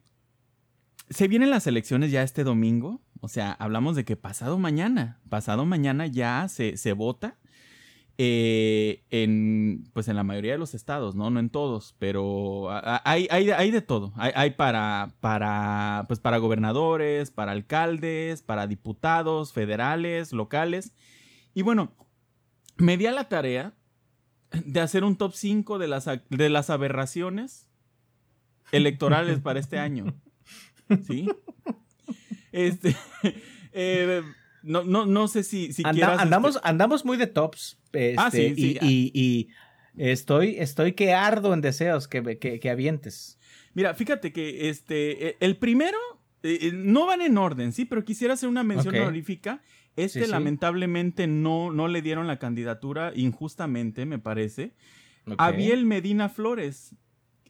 [1.08, 3.00] Se vienen las elecciones ya este domingo.
[3.20, 7.36] O sea, hablamos de que pasado mañana, pasado mañana ya se, se vota.
[8.22, 11.30] Eh, en, pues en la mayoría de los estados, ¿no?
[11.30, 14.12] No en todos, pero hay, hay, hay de todo.
[14.14, 20.92] Hay, hay para, para, pues para gobernadores, para alcaldes, para diputados federales, locales.
[21.54, 21.94] Y bueno,
[22.76, 23.72] me di a la tarea
[24.52, 27.70] de hacer un top 5 de las, de las aberraciones
[28.70, 30.12] electorales para este año.
[31.06, 31.26] ¿Sí?
[32.52, 32.94] Este.
[33.72, 34.22] eh,
[34.62, 36.18] no, no, no sé si, si Anda- quieras.
[36.20, 37.78] andamos, este, andamos muy de tops.
[37.92, 39.48] este, Ah, sí, sí, y, y-
[39.96, 43.38] y estoy, estoy que ardo en deseos que, que, que avientes.
[43.74, 45.28] Mira, fíjate que este.
[45.28, 45.98] eh, El primero.
[46.42, 49.60] eh, eh, no van en orden, sí, pero quisiera hacer una mención honorífica.
[49.96, 54.72] Este, Sí, lamentablemente, no, no le dieron la candidatura, injustamente, me parece.
[55.26, 55.34] Ok.
[55.38, 56.94] Abiel Medina Flores.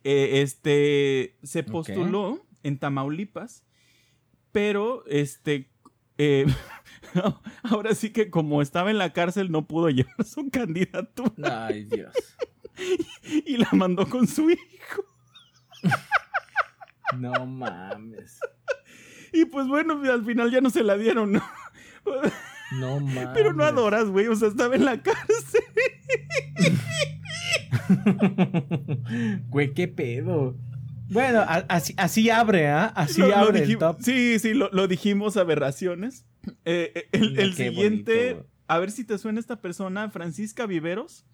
[0.03, 1.37] eh, este.
[1.43, 3.65] Se postuló en Tamaulipas.
[4.53, 5.70] Pero, este.
[6.23, 6.45] Eh,
[7.63, 11.67] ahora sí que como estaba en la cárcel, no pudo llevar su candidatura.
[11.67, 12.13] Ay, Dios.
[13.47, 15.05] y la mandó con su hijo.
[17.17, 18.39] No mames.
[19.33, 21.43] Y pues bueno, al final ya no se la dieron, ¿no?
[22.79, 23.29] No mames.
[23.35, 24.27] Pero no adoras, güey.
[24.27, 25.65] O sea, estaba en la cárcel.
[29.49, 30.55] Güey, qué pedo.
[31.11, 32.87] Bueno, así, así abre, ¿ah?
[32.95, 33.99] Así Lo- lo abre el top.
[34.01, 36.25] Sí, sí, lo, lo dijimos aberraciones.
[36.65, 38.51] Eh, eh, el siguiente, bonito.
[38.69, 41.27] a ver si te suena esta persona, Francisca Viveros.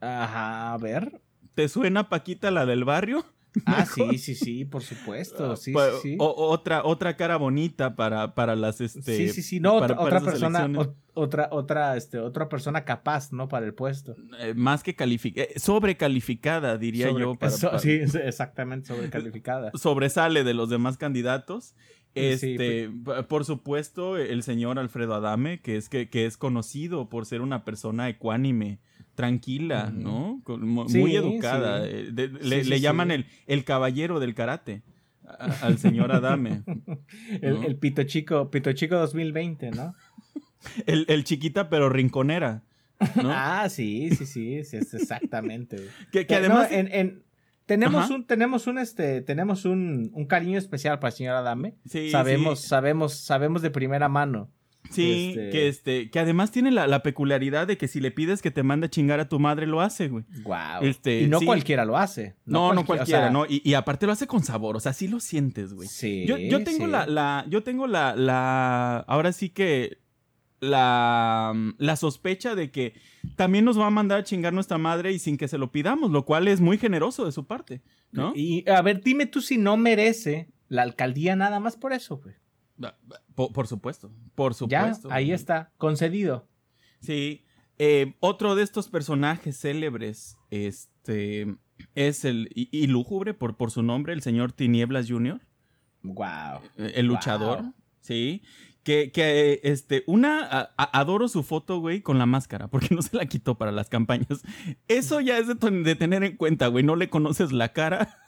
[0.00, 1.20] Ajá, a ver.
[1.54, 3.26] ¿Te suena Paquita, la del barrio?
[3.66, 5.56] Ah, sí, sí, sí, por supuesto.
[5.56, 6.16] Sí, Pa- sí, sí.
[6.18, 9.02] o- otra, otra cara bonita para, para las este.
[9.16, 9.60] sí, sí, sí.
[9.60, 13.48] No, para- otra, para otra esas persona, o- otra, otra, este, otra persona capaz, ¿no?
[13.48, 14.14] Para el puesto.
[14.40, 17.34] eh, más que calificada, sobrecalificada, diría Sobre- yo.
[17.34, 17.90] para- so- para- sí,
[18.22, 19.70] exactamente, sobrecalificada.
[19.74, 21.74] sobresale de los demás candidatos.
[22.14, 22.90] Sí, Este,
[23.28, 27.64] por supuesto, el señor Alfredo Adame, que es que, que es conocido por ser una
[27.64, 28.80] persona ecuánime,
[29.18, 29.90] tranquila.
[29.92, 30.40] ¿no?
[30.88, 31.84] Sí, muy educada.
[31.84, 31.90] sí.
[32.12, 32.30] de-
[32.62, 34.82] Sí, le llaman el, el caballero del karate
[35.26, 36.62] a- al señor Adame.
[37.42, 37.62] El, ¿no?
[37.64, 39.94] el Pito Chico, Pito Chico 2020, ¿no?
[40.86, 42.62] El, el chiquita pero rinconera.
[43.16, 43.30] ¿no?
[43.32, 45.76] Ah, sí, sí, sí, sí, es exactamente.
[46.12, 47.22] que, No, además en, en-
[47.66, 48.14] tenemos Ajá.
[48.14, 51.74] un, tenemos un, este, tenemos un, un cariño especial para el señor Adame.
[51.84, 52.68] sí, sabemos, sí.
[52.68, 54.50] sabemos, sabemos de primera mano.
[54.90, 58.40] Sí, Este- que este, que además tiene la, la peculiaridad de que si le pides
[58.42, 60.24] que te mande a chingar a tu madre, lo hace, güey.
[60.44, 60.82] Wow.
[60.82, 61.46] Este, y no sí.
[61.46, 62.36] cualquiera lo hace.
[62.46, 63.46] No, no cualquier- cualquiera, o sea, ¿no?
[63.46, 65.88] Y, y aparte lo hace con sabor, o sea, sí lo sientes, güey.
[65.88, 66.24] Sí.
[66.26, 66.90] yo, yo tengo sí.
[66.90, 69.98] la, la, yo tengo la, la, ahora sí que
[70.60, 72.94] la, la sospecha de que
[73.36, 76.10] también nos va a mandar a chingar nuestra madre y sin que se lo pidamos,
[76.10, 78.32] lo cual es muy generoso de su parte, ¿no?
[78.34, 82.34] Y a ver, dime tú si no merece la alcaldía nada más por eso, güey.
[83.34, 85.08] Por, por supuesto, por Ya, supuesto.
[85.10, 86.48] ahí está, concedido.
[87.00, 87.44] Sí.
[87.78, 91.56] Eh, otro de estos personajes célebres, este,
[91.94, 95.40] es el, y, y lúgubre por, por su nombre, el señor Tinieblas Jr.,
[96.02, 96.60] Wow.
[96.76, 97.74] eh, el luchador, Wow.
[98.00, 98.42] sí.
[98.84, 103.02] Que, que, este, una, a- a- adoro su foto, güey, con la máscara, porque no
[103.02, 104.40] se la quitó para las campañas.
[104.88, 108.18] Eso ya es de tener en cuenta, güey, no le conoces la cara.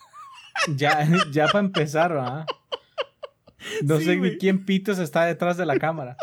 [0.76, 2.44] Ya, ya para empezar, ¿ah?
[3.84, 6.16] No Sí, sé ni quién pitos está detrás de la cámara.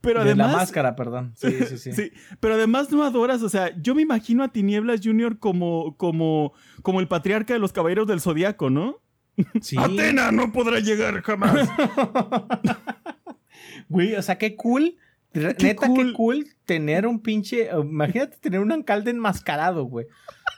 [0.00, 0.52] Pero de además...
[0.52, 1.32] la máscara, perdón.
[1.36, 1.92] Sí, sí, sí.
[1.92, 5.38] Sí, pero además no adoras, o sea, yo me imagino a Tinieblas Jr.
[5.38, 9.00] como, como, como el patriarca de los caballeros del zodiaco, ¿no?
[9.60, 9.76] Sí.
[9.78, 11.68] Atena no podrá llegar jamás.
[13.88, 14.96] Güey, o sea, qué cool.
[15.32, 15.96] Qué Neta, cool.
[15.96, 17.68] qué cool tener un pinche.
[17.72, 20.06] Imagínate tener un alcalde enmascarado, güey.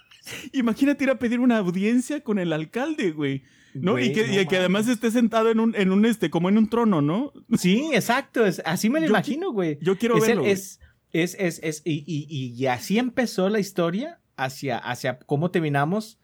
[0.53, 3.43] Imagínate ir a pedir una audiencia con el alcalde, güey.
[3.75, 3.99] ¿No?
[3.99, 6.59] Y que, no y que además esté sentado en un, en un este, como en
[6.59, 7.33] un trono, ¿no?
[7.59, 8.47] Sí, exacto.
[8.47, 9.79] es- así me lo Yo imagino, güey.
[9.81, 10.45] Yo quiero es, verlo.
[10.45, 10.81] es,
[11.13, 16.19] es, es, es- y, y- y así empezó la historia hacia, hacia cómo terminamos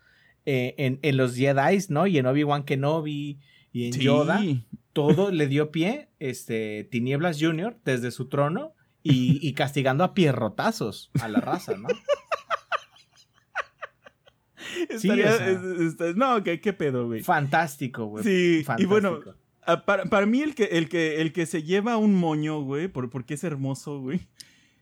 [0.47, 2.07] eh, en, en los Jedi, ¿no?
[2.07, 3.39] Y en Obi-Wan Kenobi
[3.73, 4.01] y en Sí.
[4.01, 4.41] Yoda.
[4.93, 7.77] Todo le dio pie, este, Tinieblas Jr.
[7.85, 8.75] desde su trono
[9.05, 11.89] y, y castigando a pierrotazos a la raza, ¿no?
[14.89, 15.51] Estaría- o sea.
[15.51, 17.23] es- es- no, ¿qué, qué pedo, güey.
[17.23, 18.25] Fantástico, güey.
[18.25, 18.91] Sí, y Fantástico.
[18.91, 19.21] bueno,
[19.63, 22.89] ah, para, para mí el que, el, que, el que se lleva un moño, güey,
[22.89, 24.27] por- porque es hermoso, güey.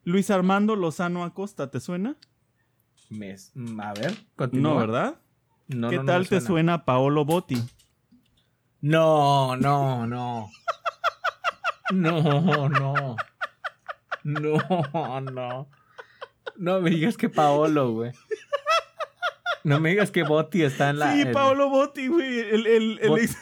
[0.04, 2.16] Luis Armando Lozano Acosta, ¿te suena?
[3.10, 4.72] Me- mm, a ver, continúa.
[4.74, 5.20] No, ¿verdad?
[5.68, 7.56] No, ¿Qué no, no tal te suena Paolo Botti?
[8.80, 10.50] No, no, no.
[11.92, 13.16] No, no.
[14.24, 15.68] No, no.
[16.56, 18.12] No me digas que Paolo, güey.
[19.68, 21.12] No me digas que Botti está en la.
[21.14, 22.38] Sí, en- Paolo Botti, güey.
[22.40, 23.36] El, el, el Bot- ex,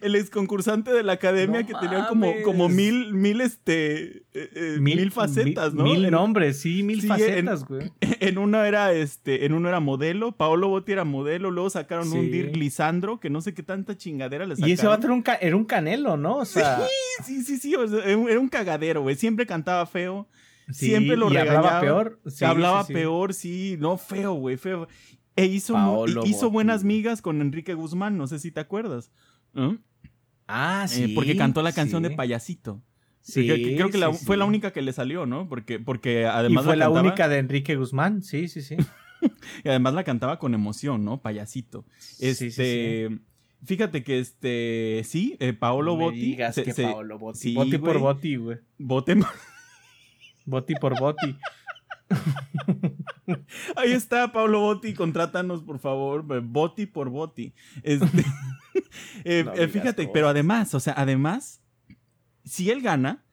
[0.00, 2.42] el ex concursante de la academia No que tenía como, mames.
[2.44, 5.84] como mil, mil, este, eh, eh, mil, facetas, mil- ¿no?
[5.84, 7.92] Mil En- nombres, sí, mil Sí, facetas, güey.
[8.20, 12.22] En uno era este, en uno era modelo, Paolo Botti era modelo, luego sacaron un
[12.22, 12.28] Sí.
[12.30, 14.70] Dirk Lisandro, que no sé qué tanta chingadera le sacaron.
[14.70, 16.38] Y ese vato era un, ca- era un canelo, ¿no?
[16.38, 16.80] O sea,
[17.22, 19.16] Sí, sí, sí, o sea, era un un cagadero, güey.
[19.16, 20.26] Siempre cantaba feo,
[20.70, 21.80] sí, siempre lo y hablaba regañaban.
[21.82, 22.20] peor.
[22.26, 22.92] Sí, hablaba sí, sí.
[22.94, 24.88] peor, sí, no, feo, güey, feo.
[25.36, 26.52] E hizo, Paolo hizo Botti.
[26.52, 29.10] buenas migas con Enrique Guzmán, no sé si te acuerdas.
[30.46, 31.08] Ah, Eh, sí.
[31.14, 32.08] porque cantó la canción sí.
[32.10, 32.82] de Payasito.
[33.20, 35.48] Sí, Que- creo que la- sí, fue la única que le salió, ¿no?
[35.48, 38.76] Porque, porque Y además fue la, cantaba, única de Enrique Guzmán, sí, sí, sí.
[39.64, 41.22] y además la cantaba con emoción, ¿no?
[41.22, 41.86] Payasito.
[41.98, 43.18] Sí, sí, Este, sí.
[43.64, 46.20] Fíjate que este, sí, eh, Paolo No me Botti.
[46.20, 47.38] digas se- que se- Paolo Botti.
[47.38, 47.98] sí, Botti por.
[47.98, 48.58] Botti, güey.
[48.78, 49.16] Bote-
[50.44, 51.34] Boti por Boti.
[53.76, 56.24] Ahí está, Pablo Botti, contrátanos, por favor.
[56.42, 57.54] Botti por Botti.
[57.82, 58.24] Este,
[59.24, 61.62] eh, No eh, fíjate, pero además, o sea, además,
[62.44, 63.24] si él gana,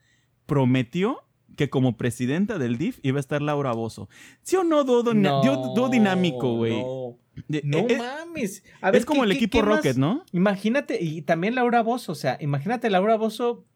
[0.46, 1.22] prometió
[1.56, 4.08] que como presidenta del DIF iba a estar Laura Bozo.
[4.42, 6.82] ¿Sí o no, dúo dinámico, güey?
[6.82, 8.62] No, eh, eh, mames.
[8.80, 9.76] A es como ¿qué- el equipo más?
[9.76, 10.24] Rocket, ¿no?
[10.32, 13.66] Imagínate, y también Laura Bozo, o sea, imagínate Laura Bozo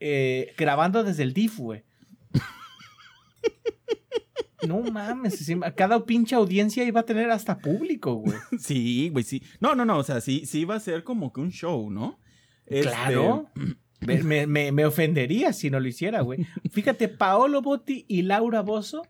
[0.00, 1.82] eh, grabando desde el DIF, güey.
[4.66, 5.46] No mames,
[5.76, 8.36] cada pinche audiencia iba a tener hasta público, güey.
[8.58, 9.42] Sí, güey, sí.
[9.60, 12.18] No, no, no, o sea, sí, sí iba a ser como que un show, ¿no?
[12.66, 13.50] Este, Claro.
[14.00, 16.46] Me, me- me- me ofendería si no lo hiciera, güey.
[16.70, 19.02] Fíjate, Paolo Botti y Laura Bozo.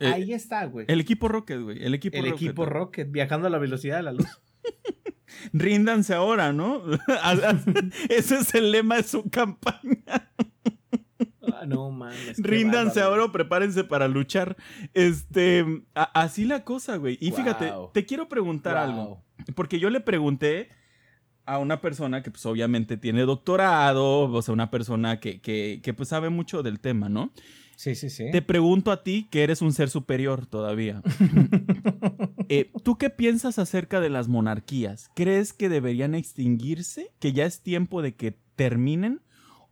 [0.00, 0.86] Eh, Ahí está, güey.
[0.88, 1.82] El equipo Rocket, güey.
[1.84, 2.42] El equipo El Rocket.
[2.42, 4.26] equipo Rocket, viajando a la velocidad de la luz.
[5.52, 6.82] Ríndanse ahora, ¿no?
[8.08, 10.30] Ese es el lema de su campaña.
[11.60, 12.38] Ah, no mames.
[12.38, 14.56] Ríndanse ahora o prepárense para luchar.
[14.94, 17.16] Este, a- así la cosa, güey.
[17.20, 18.82] Y fíjate, te quiero preguntar Wow.
[18.84, 19.24] algo.
[19.54, 20.68] Porque yo le pregunté
[21.44, 25.94] a una persona que pues obviamente tiene doctorado, o sea, una persona que, que, que
[25.94, 27.32] pues sabe mucho del tema, ¿no?
[27.76, 28.30] Sí, sí, sí.
[28.32, 31.02] Te pregunto a ti, que eres un ser superior todavía.
[32.48, 35.10] Eh, ¿Tú qué piensas acerca de las monarquías?
[35.16, 37.10] ¿Crees que deberían extinguirse?
[37.18, 39.20] ¿Que ya es tiempo de que terminen?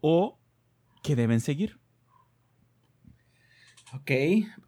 [0.01, 0.41] ¿O
[1.05, 1.79] que deben seguir?
[3.93, 4.11] Ok.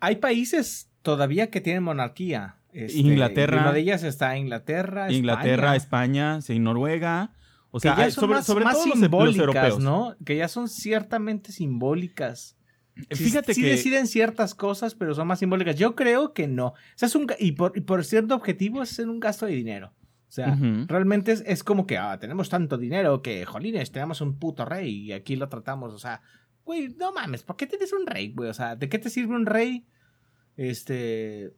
[0.01, 2.57] Hay países todavía que tienen monarquía.
[2.73, 3.63] Este, Inglaterra.
[3.63, 5.11] Una de ellas está Inglaterra.
[5.11, 7.33] Inglaterra, España, España, sí, Noruega.
[7.71, 9.79] O sea, hay- son sobre, más, sobre más todo los simbólicas, europeos.
[9.81, 10.15] ¿no?
[10.25, 12.57] Que ya son ciertamente simbólicas.
[13.11, 15.77] Sí- Fíjate sí que deciden ciertas cosas, pero son más simbólicas.
[15.77, 16.69] Yo creo que no.
[16.69, 19.93] O sea, es un, y, por, y por cierto objetivo es un gasto de dinero.
[20.29, 20.59] O sea,
[20.89, 24.91] realmente es, es como que ah, tenemos tanto dinero que, jolines, tenemos un puto rey
[25.07, 25.95] y aquí lo tratamos.
[25.95, 26.21] O sea,
[26.65, 28.51] güey, no mames, ¿por qué tienes un rey, güey?
[28.51, 29.87] O sea, ¿de qué te sirve un rey?
[30.57, 31.53] Este.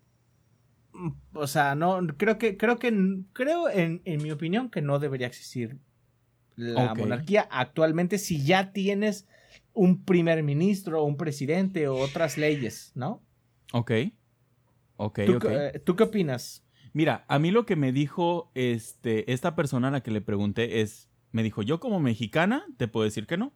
[1.33, 2.93] O sea, no, creo que, creo que,
[3.33, 5.79] creo en, en mi opinión que no debería existir
[6.57, 9.27] la monarquía actualmente si ya tienes
[9.73, 13.23] un primer ministro, un presidente o otras leyes, ¿no?
[13.73, 13.93] Ok.
[14.97, 15.47] Ok, ¿Tú, ok.
[15.47, 16.65] qué- eh, ¿Tú qué opinas?
[16.93, 20.81] Mira, a mí lo que me dijo este, esta persona a la que le pregunté
[20.81, 23.53] es, me dijo, yo como mexicana te puedo decir que no,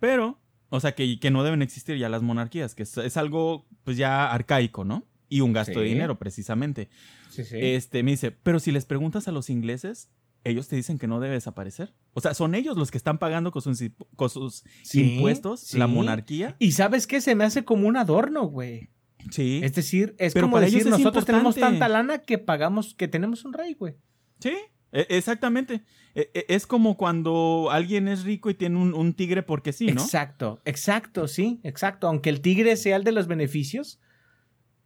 [0.00, 3.66] pero, o sea, que, que no deben existir ya las monarquías, que es, es algo
[3.84, 5.04] pues ya arcaico, ¿no?
[5.28, 6.88] Y un gasto de dinero, precisamente.
[7.30, 7.56] Sí, sí.
[7.60, 10.10] Este, me dice, pero si les preguntas a los ingleses,
[10.44, 11.92] ellos te dicen que no debe desaparecer.
[12.12, 14.62] O sea, son ellos los que están pagando con sus, con sus
[14.94, 16.56] impuestos la monarquía.
[16.58, 17.20] Y sabes qué?
[17.20, 18.90] Se me hace como un adorno, güey.
[19.30, 19.60] Sí.
[19.62, 22.94] Es decir, es Pero como para decir, ellos es nosotros tenemos tanta lana que pagamos,
[22.94, 23.94] que tenemos un rey, güey.
[24.40, 24.52] Sí,
[24.92, 25.82] e- exactamente.
[26.14, 29.86] E- e- Es como cuando alguien es rico y tiene un, un tigre porque sí,
[29.86, 30.02] ¿no?
[30.02, 32.06] Exacto, exacto, sí, exacto.
[32.08, 34.00] Aunque el tigre sea el de los beneficios,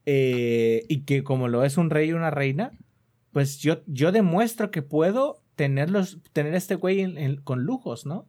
[0.06, 2.72] eh, y que como lo es un rey y una reina,
[3.32, 8.26] pues yo, yo demuestro que puedo tenerlos, tener este güey en- en- con lujos, ¿no?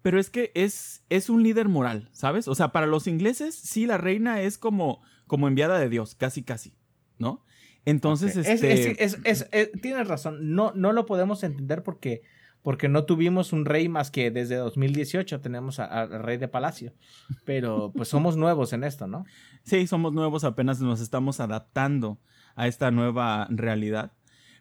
[0.00, 2.48] Pero es que es, es un líder moral, ¿sabes?
[2.48, 5.00] O sea, para los ingleses, sí, la reina es como,
[5.32, 6.74] como enviada de Dios, casi, casi,
[7.18, 7.42] ¿no?
[7.86, 8.72] Entonces, Es- este...
[8.74, 12.20] es- es- es- es- tienes razón, no, no lo podemos entender porque,
[12.60, 16.92] porque no tuvimos un rey más que desde 2018 tenemos al rey de palacio.
[17.46, 19.24] Pero pues somos nuevos en esto, ¿no?
[19.62, 22.18] Sí, somos nuevos, apenas nos estamos adaptando
[22.54, 24.12] a esta nueva realidad.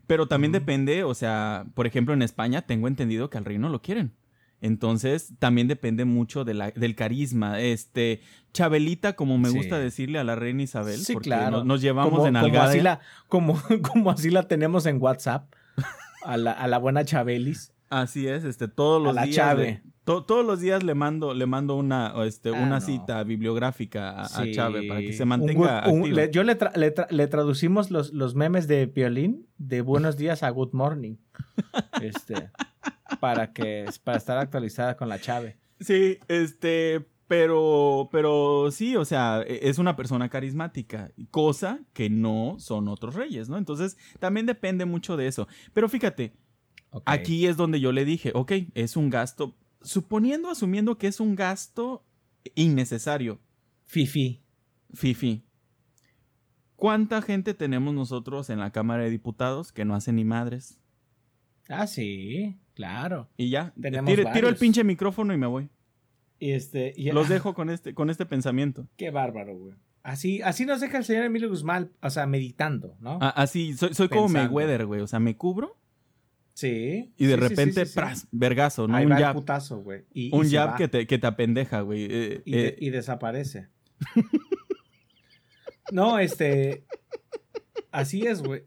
[0.07, 3.67] Pero también depende, o sea, por ejemplo, en España tengo entendido que al rey no
[3.67, 4.13] lo quieren.
[4.61, 7.59] Entonces, también depende mucho de la, del carisma.
[7.59, 8.21] Este,
[8.53, 9.57] Chabelita, como me Sí.
[9.57, 11.57] gusta decirle a la reina Isabel, Sí, porque claro.
[11.59, 12.69] no- nos llevamos como, en como algada.
[12.69, 15.51] así, la, como, como así la tenemos en WhatsApp.
[16.23, 17.70] A la, a la buena Chabelis.
[17.91, 19.35] Así es, este, todos los la días.
[19.35, 19.63] Chave.
[19.63, 22.81] le- to- todos los días le mando, le mando una, este, Ah, una no.
[22.81, 24.51] cita bibliográfica a, a Sí.
[24.53, 28.11] Chave para que se mantenga un- le- yo le, tra- le tra- le traducimos los,
[28.13, 31.17] los memes de violín de buenos días a good morning.
[32.01, 32.49] Este,
[33.19, 35.57] para que para estar actualizada con la Chave.
[35.79, 42.55] Sí, este, pero, pero sí, o sea, e- es una persona carismática, cosa que no
[42.59, 43.57] son otros reyes, ¿no?
[43.57, 45.47] Entonces, también depende mucho de eso.
[45.73, 46.33] Pero fíjate,
[47.05, 51.35] Aquí es donde yo le dije, ok, es un gasto, suponiendo, asumiendo que es un
[51.35, 52.03] gasto
[52.55, 53.39] innecesario,
[53.85, 54.41] Fifi.
[54.93, 55.43] Fifi.
[56.75, 60.79] ¿Cuánta gente tenemos nosotros en la Cámara de Diputados que no hacen ni madres?
[61.69, 63.29] Ah, sí, claro.
[63.37, 65.69] Y ya, Tenemos tiro, tiro el pinche micrófono y me voy.
[66.39, 68.87] Y este, y- Los ah, dejo con este, con este pensamiento.
[68.97, 69.75] Qué bárbaro, güey.
[70.03, 73.19] Así, así nos deja el señor Emilio Guzmán, o sea, meditando, ¿no?
[73.21, 74.27] Ah, así, soy, soy como.
[74.29, 75.01] Mayweather, güey.
[75.01, 75.77] O sea, me cubro
[76.53, 77.11] sí.
[77.17, 77.95] y de Sí, repente, sí.
[77.95, 78.27] ¡pras!
[78.31, 78.95] vergazo, ¿no?
[78.95, 79.35] Ahí un va el jab.
[79.35, 80.03] putazo, güey.
[80.13, 82.07] Y- y Un se jab que te, que te apendeja, güey.
[82.09, 83.67] Eh, y, de- eh, y desaparece.
[85.91, 86.85] no, este.
[87.91, 88.63] Así es, güey.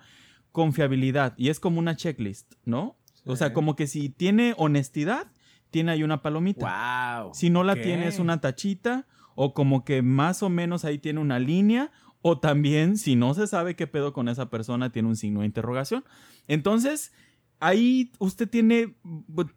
[0.53, 2.97] confiabilidad y es como una checklist, ¿no?
[3.27, 5.27] O sea, como que si tiene honestidad,
[5.73, 7.21] tiene ahí una palomita.
[7.25, 7.35] Wow.
[7.35, 7.83] Si no la Ok.
[7.83, 11.91] tienes una tachita o como que más o menos ahí tiene una línea
[12.23, 15.47] o también si no se sabe qué pedo con esa persona tiene un signo de
[15.47, 16.05] interrogación.
[16.47, 17.13] Entonces,
[17.61, 18.97] ahí usted tiene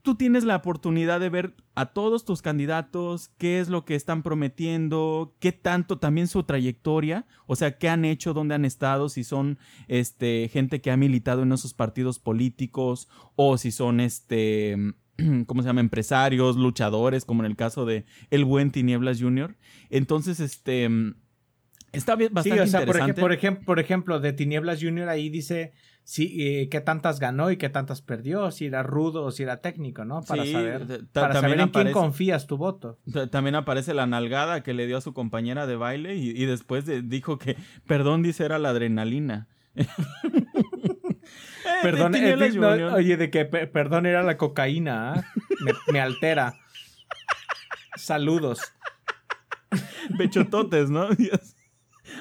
[0.01, 4.23] tú tienes la oportunidad de ver a todos tus candidatos, qué es lo que están
[4.23, 9.23] prometiendo, qué tanto también su trayectoria, o sea, qué han hecho, dónde han estado, si
[9.23, 14.75] son este gente que ha militado en esos partidos políticos o si son este
[15.47, 15.81] ¿cómo se llama?
[15.81, 19.57] empresarios, luchadores, como en el caso de El Buen Tinieblas Jr.
[19.89, 20.89] Entonces, este
[21.91, 25.09] está bien- Sí, bastante o sea, por, ej- por, ejem- por ejemplo, de Tinieblas Junior
[25.09, 25.73] ahí dice
[26.09, 29.57] sí, eh, qué tantas ganó y qué tantas perdió, si era rudo o si era
[29.61, 30.21] técnico, ¿no?
[30.23, 32.97] Para Sí, saber, para saber en quién confías tu voto.
[33.13, 36.45] Ta- También aparece la nalgada que le dio a su compañera de baile y, y
[36.47, 39.47] después de- dijo que, perdón, dice era la adrenalina.
[41.65, 45.25] Eh, Perdón, eh, no, oye, de que pe- perdón era la cocaína, ¿ah?
[45.63, 46.55] me, me altera.
[47.95, 48.59] Saludos.
[50.17, 51.07] Bechototes, ¿no?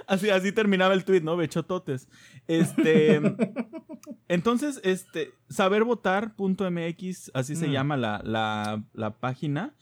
[0.09, 1.37] así- Así, terminaba el tweet, ¿no?
[1.37, 2.09] Bechototes.
[2.47, 3.21] Este.
[4.29, 5.33] entonces, este.
[5.49, 7.73] Sabervotar.mx, así se Mm.
[7.73, 9.75] llama la, la, la página.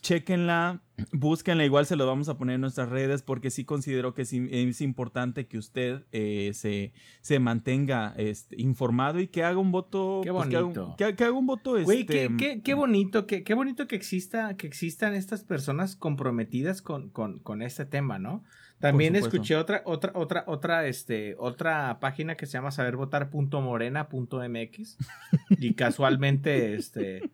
[0.00, 4.22] Chequenla, búsquenla, igual se lo vamos a poner en nuestras redes porque sí considero que
[4.22, 10.20] es, importante que usted eh, se, se, mantenga este, informado y que haga un voto.
[10.24, 10.96] Qué bonito.
[10.98, 11.80] que, haga, un voto.
[11.80, 16.82] Güey, qué, este, qué, bonito, qué, qué, bonito que exista, que existan estas personas comprometidas
[16.82, 18.42] con, con, con este tema, ¿no?
[18.84, 24.98] También escuché otra, otra, otra, otra, este, otra página que se llama sabervotar.morena.mx
[25.58, 27.30] y casualmente, este,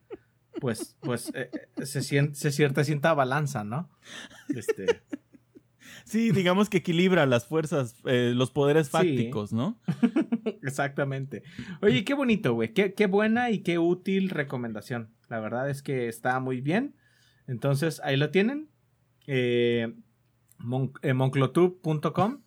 [0.61, 3.91] pues, pues eh, eh, se, siente, se cierta, sienta balanza, ¿no?
[4.55, 5.01] Este.
[6.05, 9.81] Sí, digamos que equilibra las fuerzas, eh, los poderes fácticos, ¿no?
[10.63, 11.43] Exactamente.
[11.83, 12.73] Oye, qué bonito, güey.
[12.73, 15.11] Qué, qué, buena y qué útil recomendación.
[15.29, 16.95] La verdad es que está muy bien.
[17.49, 18.69] Entonces, ahí lo tienen.
[19.27, 19.93] Eh,
[20.61, 22.43] monclotube.com.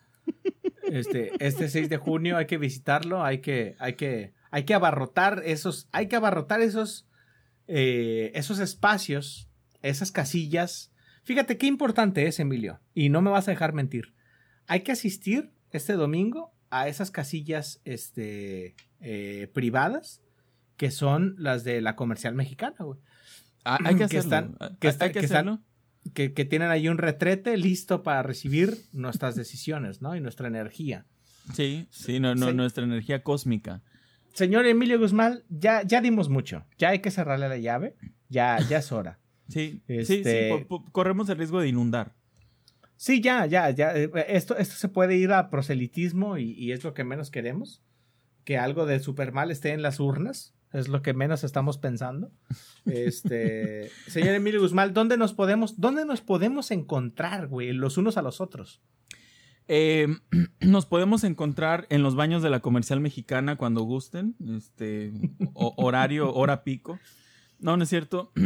[0.83, 5.41] Este, este 6 de junio hay que visitarlo, hay que, hay que, hay que abarrotar
[5.43, 7.07] esos, hay que abarrotar esos
[7.67, 9.49] eh, esos espacios,
[9.81, 10.91] esas casillas.
[11.23, 14.13] Fíjate qué importante es, Emilio, y no me vas a dejar mentir.
[14.67, 20.21] Hay que asistir este domingo a esas casillas este, eh, privadas
[20.75, 22.99] que son las de la comercial mexicana, güey.
[23.63, 25.47] Ah, hay que, Están, que, que, que,
[26.11, 30.15] tienen ahí un retrete listo para recibir nuestras decisiones, ¿no?
[30.15, 31.05] Y nuestra energía.
[31.53, 33.81] Sí, sí, no, no, nuestra energía cósmica
[34.33, 36.65] señor Emilio Guzmán, ya, ya dimos mucho.
[36.77, 37.95] Ya hay que cerrarle la llave.
[38.29, 39.19] Ya, ya es hora.
[39.49, 42.15] Sí, sí, sí, este, corremos el riesgo de inundar.
[42.95, 43.93] Sí, ya, ya, ya.
[43.93, 47.83] Eh, esto, esto se puede ir a proselitismo y, es lo que menos queremos.
[48.45, 50.55] Que algo de super mal esté en las urnas.
[50.73, 52.31] Es lo que menos estamos pensando.
[52.85, 58.21] Este, señor Emilio Guzmán, ¿dónde nos podemos, dónde nos podemos encontrar, güey, los unos a
[58.21, 58.81] los otros?
[59.69, 60.07] Eh,
[60.59, 64.35] nos podemos encontrar en los baños de la comercial mexicana cuando gusten.
[64.57, 65.13] Este
[65.53, 66.99] horario, hora pico.
[67.59, 68.31] No, no es cierto.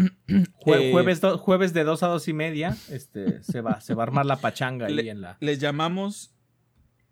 [0.70, 2.76] Eh, jueves, jueves de 2 a 2 y media.
[2.90, 5.38] Este, se va, se va a armar la pachanga ahí en la.
[5.40, 6.36] Les llamamos.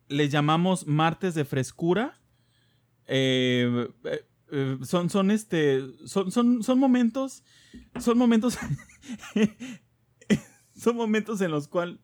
[0.10, 2.20] Les llamamos martes de frescura.
[3.08, 3.88] Eh,
[4.84, 5.82] son, son este.
[6.06, 7.44] Son, son, son momentos.
[8.00, 8.58] Son momentos.
[10.76, 12.00] son momentos en los cuales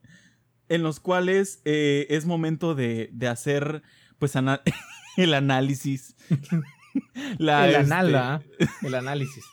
[0.72, 3.84] en los cuales eh, es momento de, hacer
[4.20, 4.36] pues
[5.18, 6.16] el análisis.
[7.40, 9.44] el anal, este, El análisis.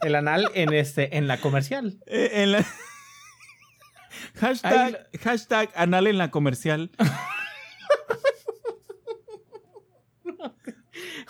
[0.00, 2.00] El anal en este, en la comercial.
[2.06, 2.64] Eh, en la...
[4.36, 6.90] hashtag, hashtag anal en la comercial.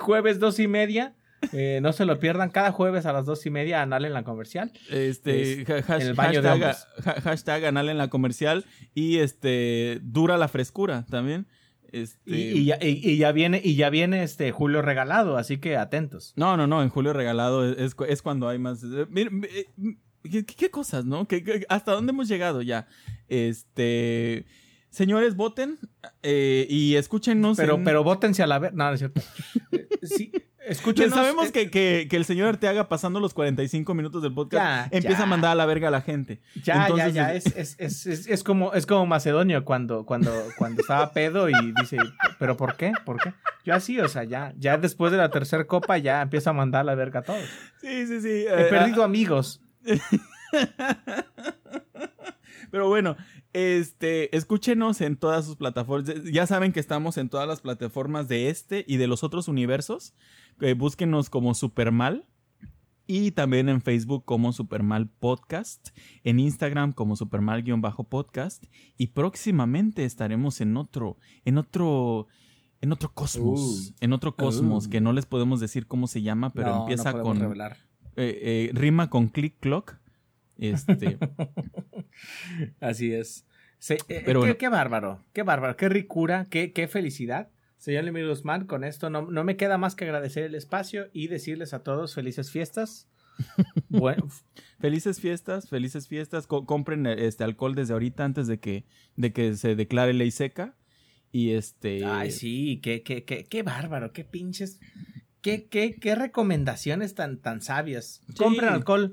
[0.03, 1.15] Jueves dos y media.
[1.53, 4.23] Eh, no se lo pierdan cada jueves a las dos y media anal en la
[4.23, 4.73] comercial.
[4.91, 11.47] Este, hashtag, anal en la comercial y este dura la frescura también.
[11.91, 12.21] Este...
[12.25, 16.33] Y, ya, viene, y ya viene este Julio regalado, así que atentos.
[16.37, 18.83] No, no, no, en Julio regalado es, cuando hay más.
[18.85, 19.67] Eh,
[20.25, 21.27] eh, ¿qué, cosas, no?
[21.69, 22.87] hasta dónde hemos llegado ya?
[23.29, 24.47] Este.
[24.93, 25.79] Señores, voten
[26.23, 27.57] y escúchenos.
[27.57, 28.73] Pero, pero votense a la vez.
[28.73, 29.21] No, no es cierto.
[30.03, 30.31] sí,
[30.65, 31.15] Escúchenos.
[31.15, 35.27] Sabemos eh, que, que, el señor Arteaga, pasando los 45 minutos del podcast, empieza a
[35.27, 36.41] mandar a la verga a la gente.
[36.63, 37.35] Ya, ya, ya.
[37.35, 41.97] Es, es, es, es, como, es como Macedonio cuando, cuando, cuando estaba pedo y dice,
[42.39, 42.93] ¿pero por qué?
[43.05, 43.35] ¿Por qué?
[43.65, 46.83] Yo así, o sea, ya, ya después de la tercera copa ya empieza a mandar
[46.83, 47.45] a la verga a todos.
[47.81, 48.45] Sí, sí, sí.
[48.49, 49.61] He perdido ah, amigos.
[52.71, 53.17] Pero bueno,
[53.53, 56.25] este, escúchenos en todas sus plataformas.
[56.25, 60.15] Ya saben que estamos en todas las plataformas de este y de los otros universos.
[60.61, 62.27] Eh, búsquenos como Supermal.
[63.07, 65.91] Y también en Facebook como Supermal Podcast.
[66.25, 68.65] En Instagram como Supermal-podcast.
[68.97, 72.29] Y próximamente estaremos en otro, en otro,
[72.81, 73.61] en otro cosmos.
[73.91, 73.95] Uh.
[74.01, 74.91] en otro cosmos, uh.
[74.91, 77.43] que no les podemos decir cómo se llama, pero empieza con.
[78.15, 79.97] Eh, eh, rima con click clock.
[80.63, 81.19] Este.
[82.81, 83.47] Así es.
[83.89, 87.51] Eh, Pero qué, bárbaro, qué bárbaro, qué ricura, qué, qué felicidad.
[87.79, 91.27] Señor Emilio Guzmán, con esto no, no, me queda más que agradecer el espacio y
[91.27, 93.09] decirles a todos felices fiestas.
[93.89, 94.29] bueno.
[94.79, 96.47] felices fiestas, felices fiestas.
[96.47, 98.85] compren este alcohol desde ahorita antes de que,
[99.17, 100.77] de que se declare ley seca.
[101.33, 102.05] Y este.
[102.05, 104.79] Ay, sí, qué, qué, qué, qué bárbaro, qué pinches.
[105.41, 108.21] Qué, qué, qué recomendaciones tan, tan sabias.
[108.37, 109.13] Compren alcohol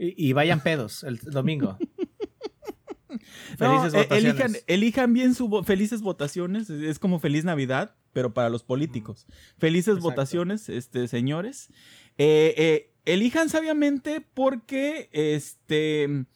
[0.00, 1.76] y, vayan pedos el domingo.
[3.58, 4.64] felices eh, votaciones.
[4.66, 6.70] Elijan, bien sus felices votaciones.
[6.70, 9.26] Es como feliz Navidad, pero para los políticos.
[9.58, 11.68] Felices votaciones, este, señores.
[12.16, 16.26] Eh, eh, elijan sabiamente porque este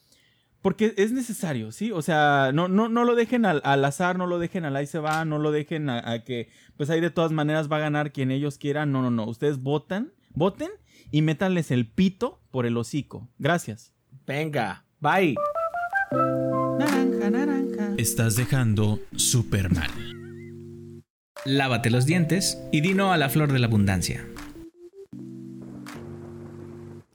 [0.60, 1.92] porque es necesario, ¿sí?
[1.92, 4.98] O sea, no, no, no lo dejen al, azar, no lo dejen al ahí se
[4.98, 6.48] va, no lo dejen a, a, que,
[6.78, 8.90] pues ahí de todas maneras va a ganar quien ellos quieran.
[8.90, 9.26] No, no, no.
[9.26, 10.70] Ustedes votan, voten
[11.10, 13.28] y métanles el pito por el hocico.
[13.38, 13.92] Gracias.
[14.26, 15.34] Venga, Bye.
[16.78, 17.94] Naranja, naranja.
[17.98, 19.90] Estás dejando super mal.
[21.44, 24.26] Lávate los dientes y dino a la flor de la abundancia.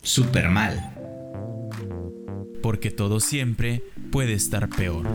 [0.04, 0.94] Super mal.
[2.62, 3.82] Porque todo siempre
[4.12, 5.08] puede estar peor.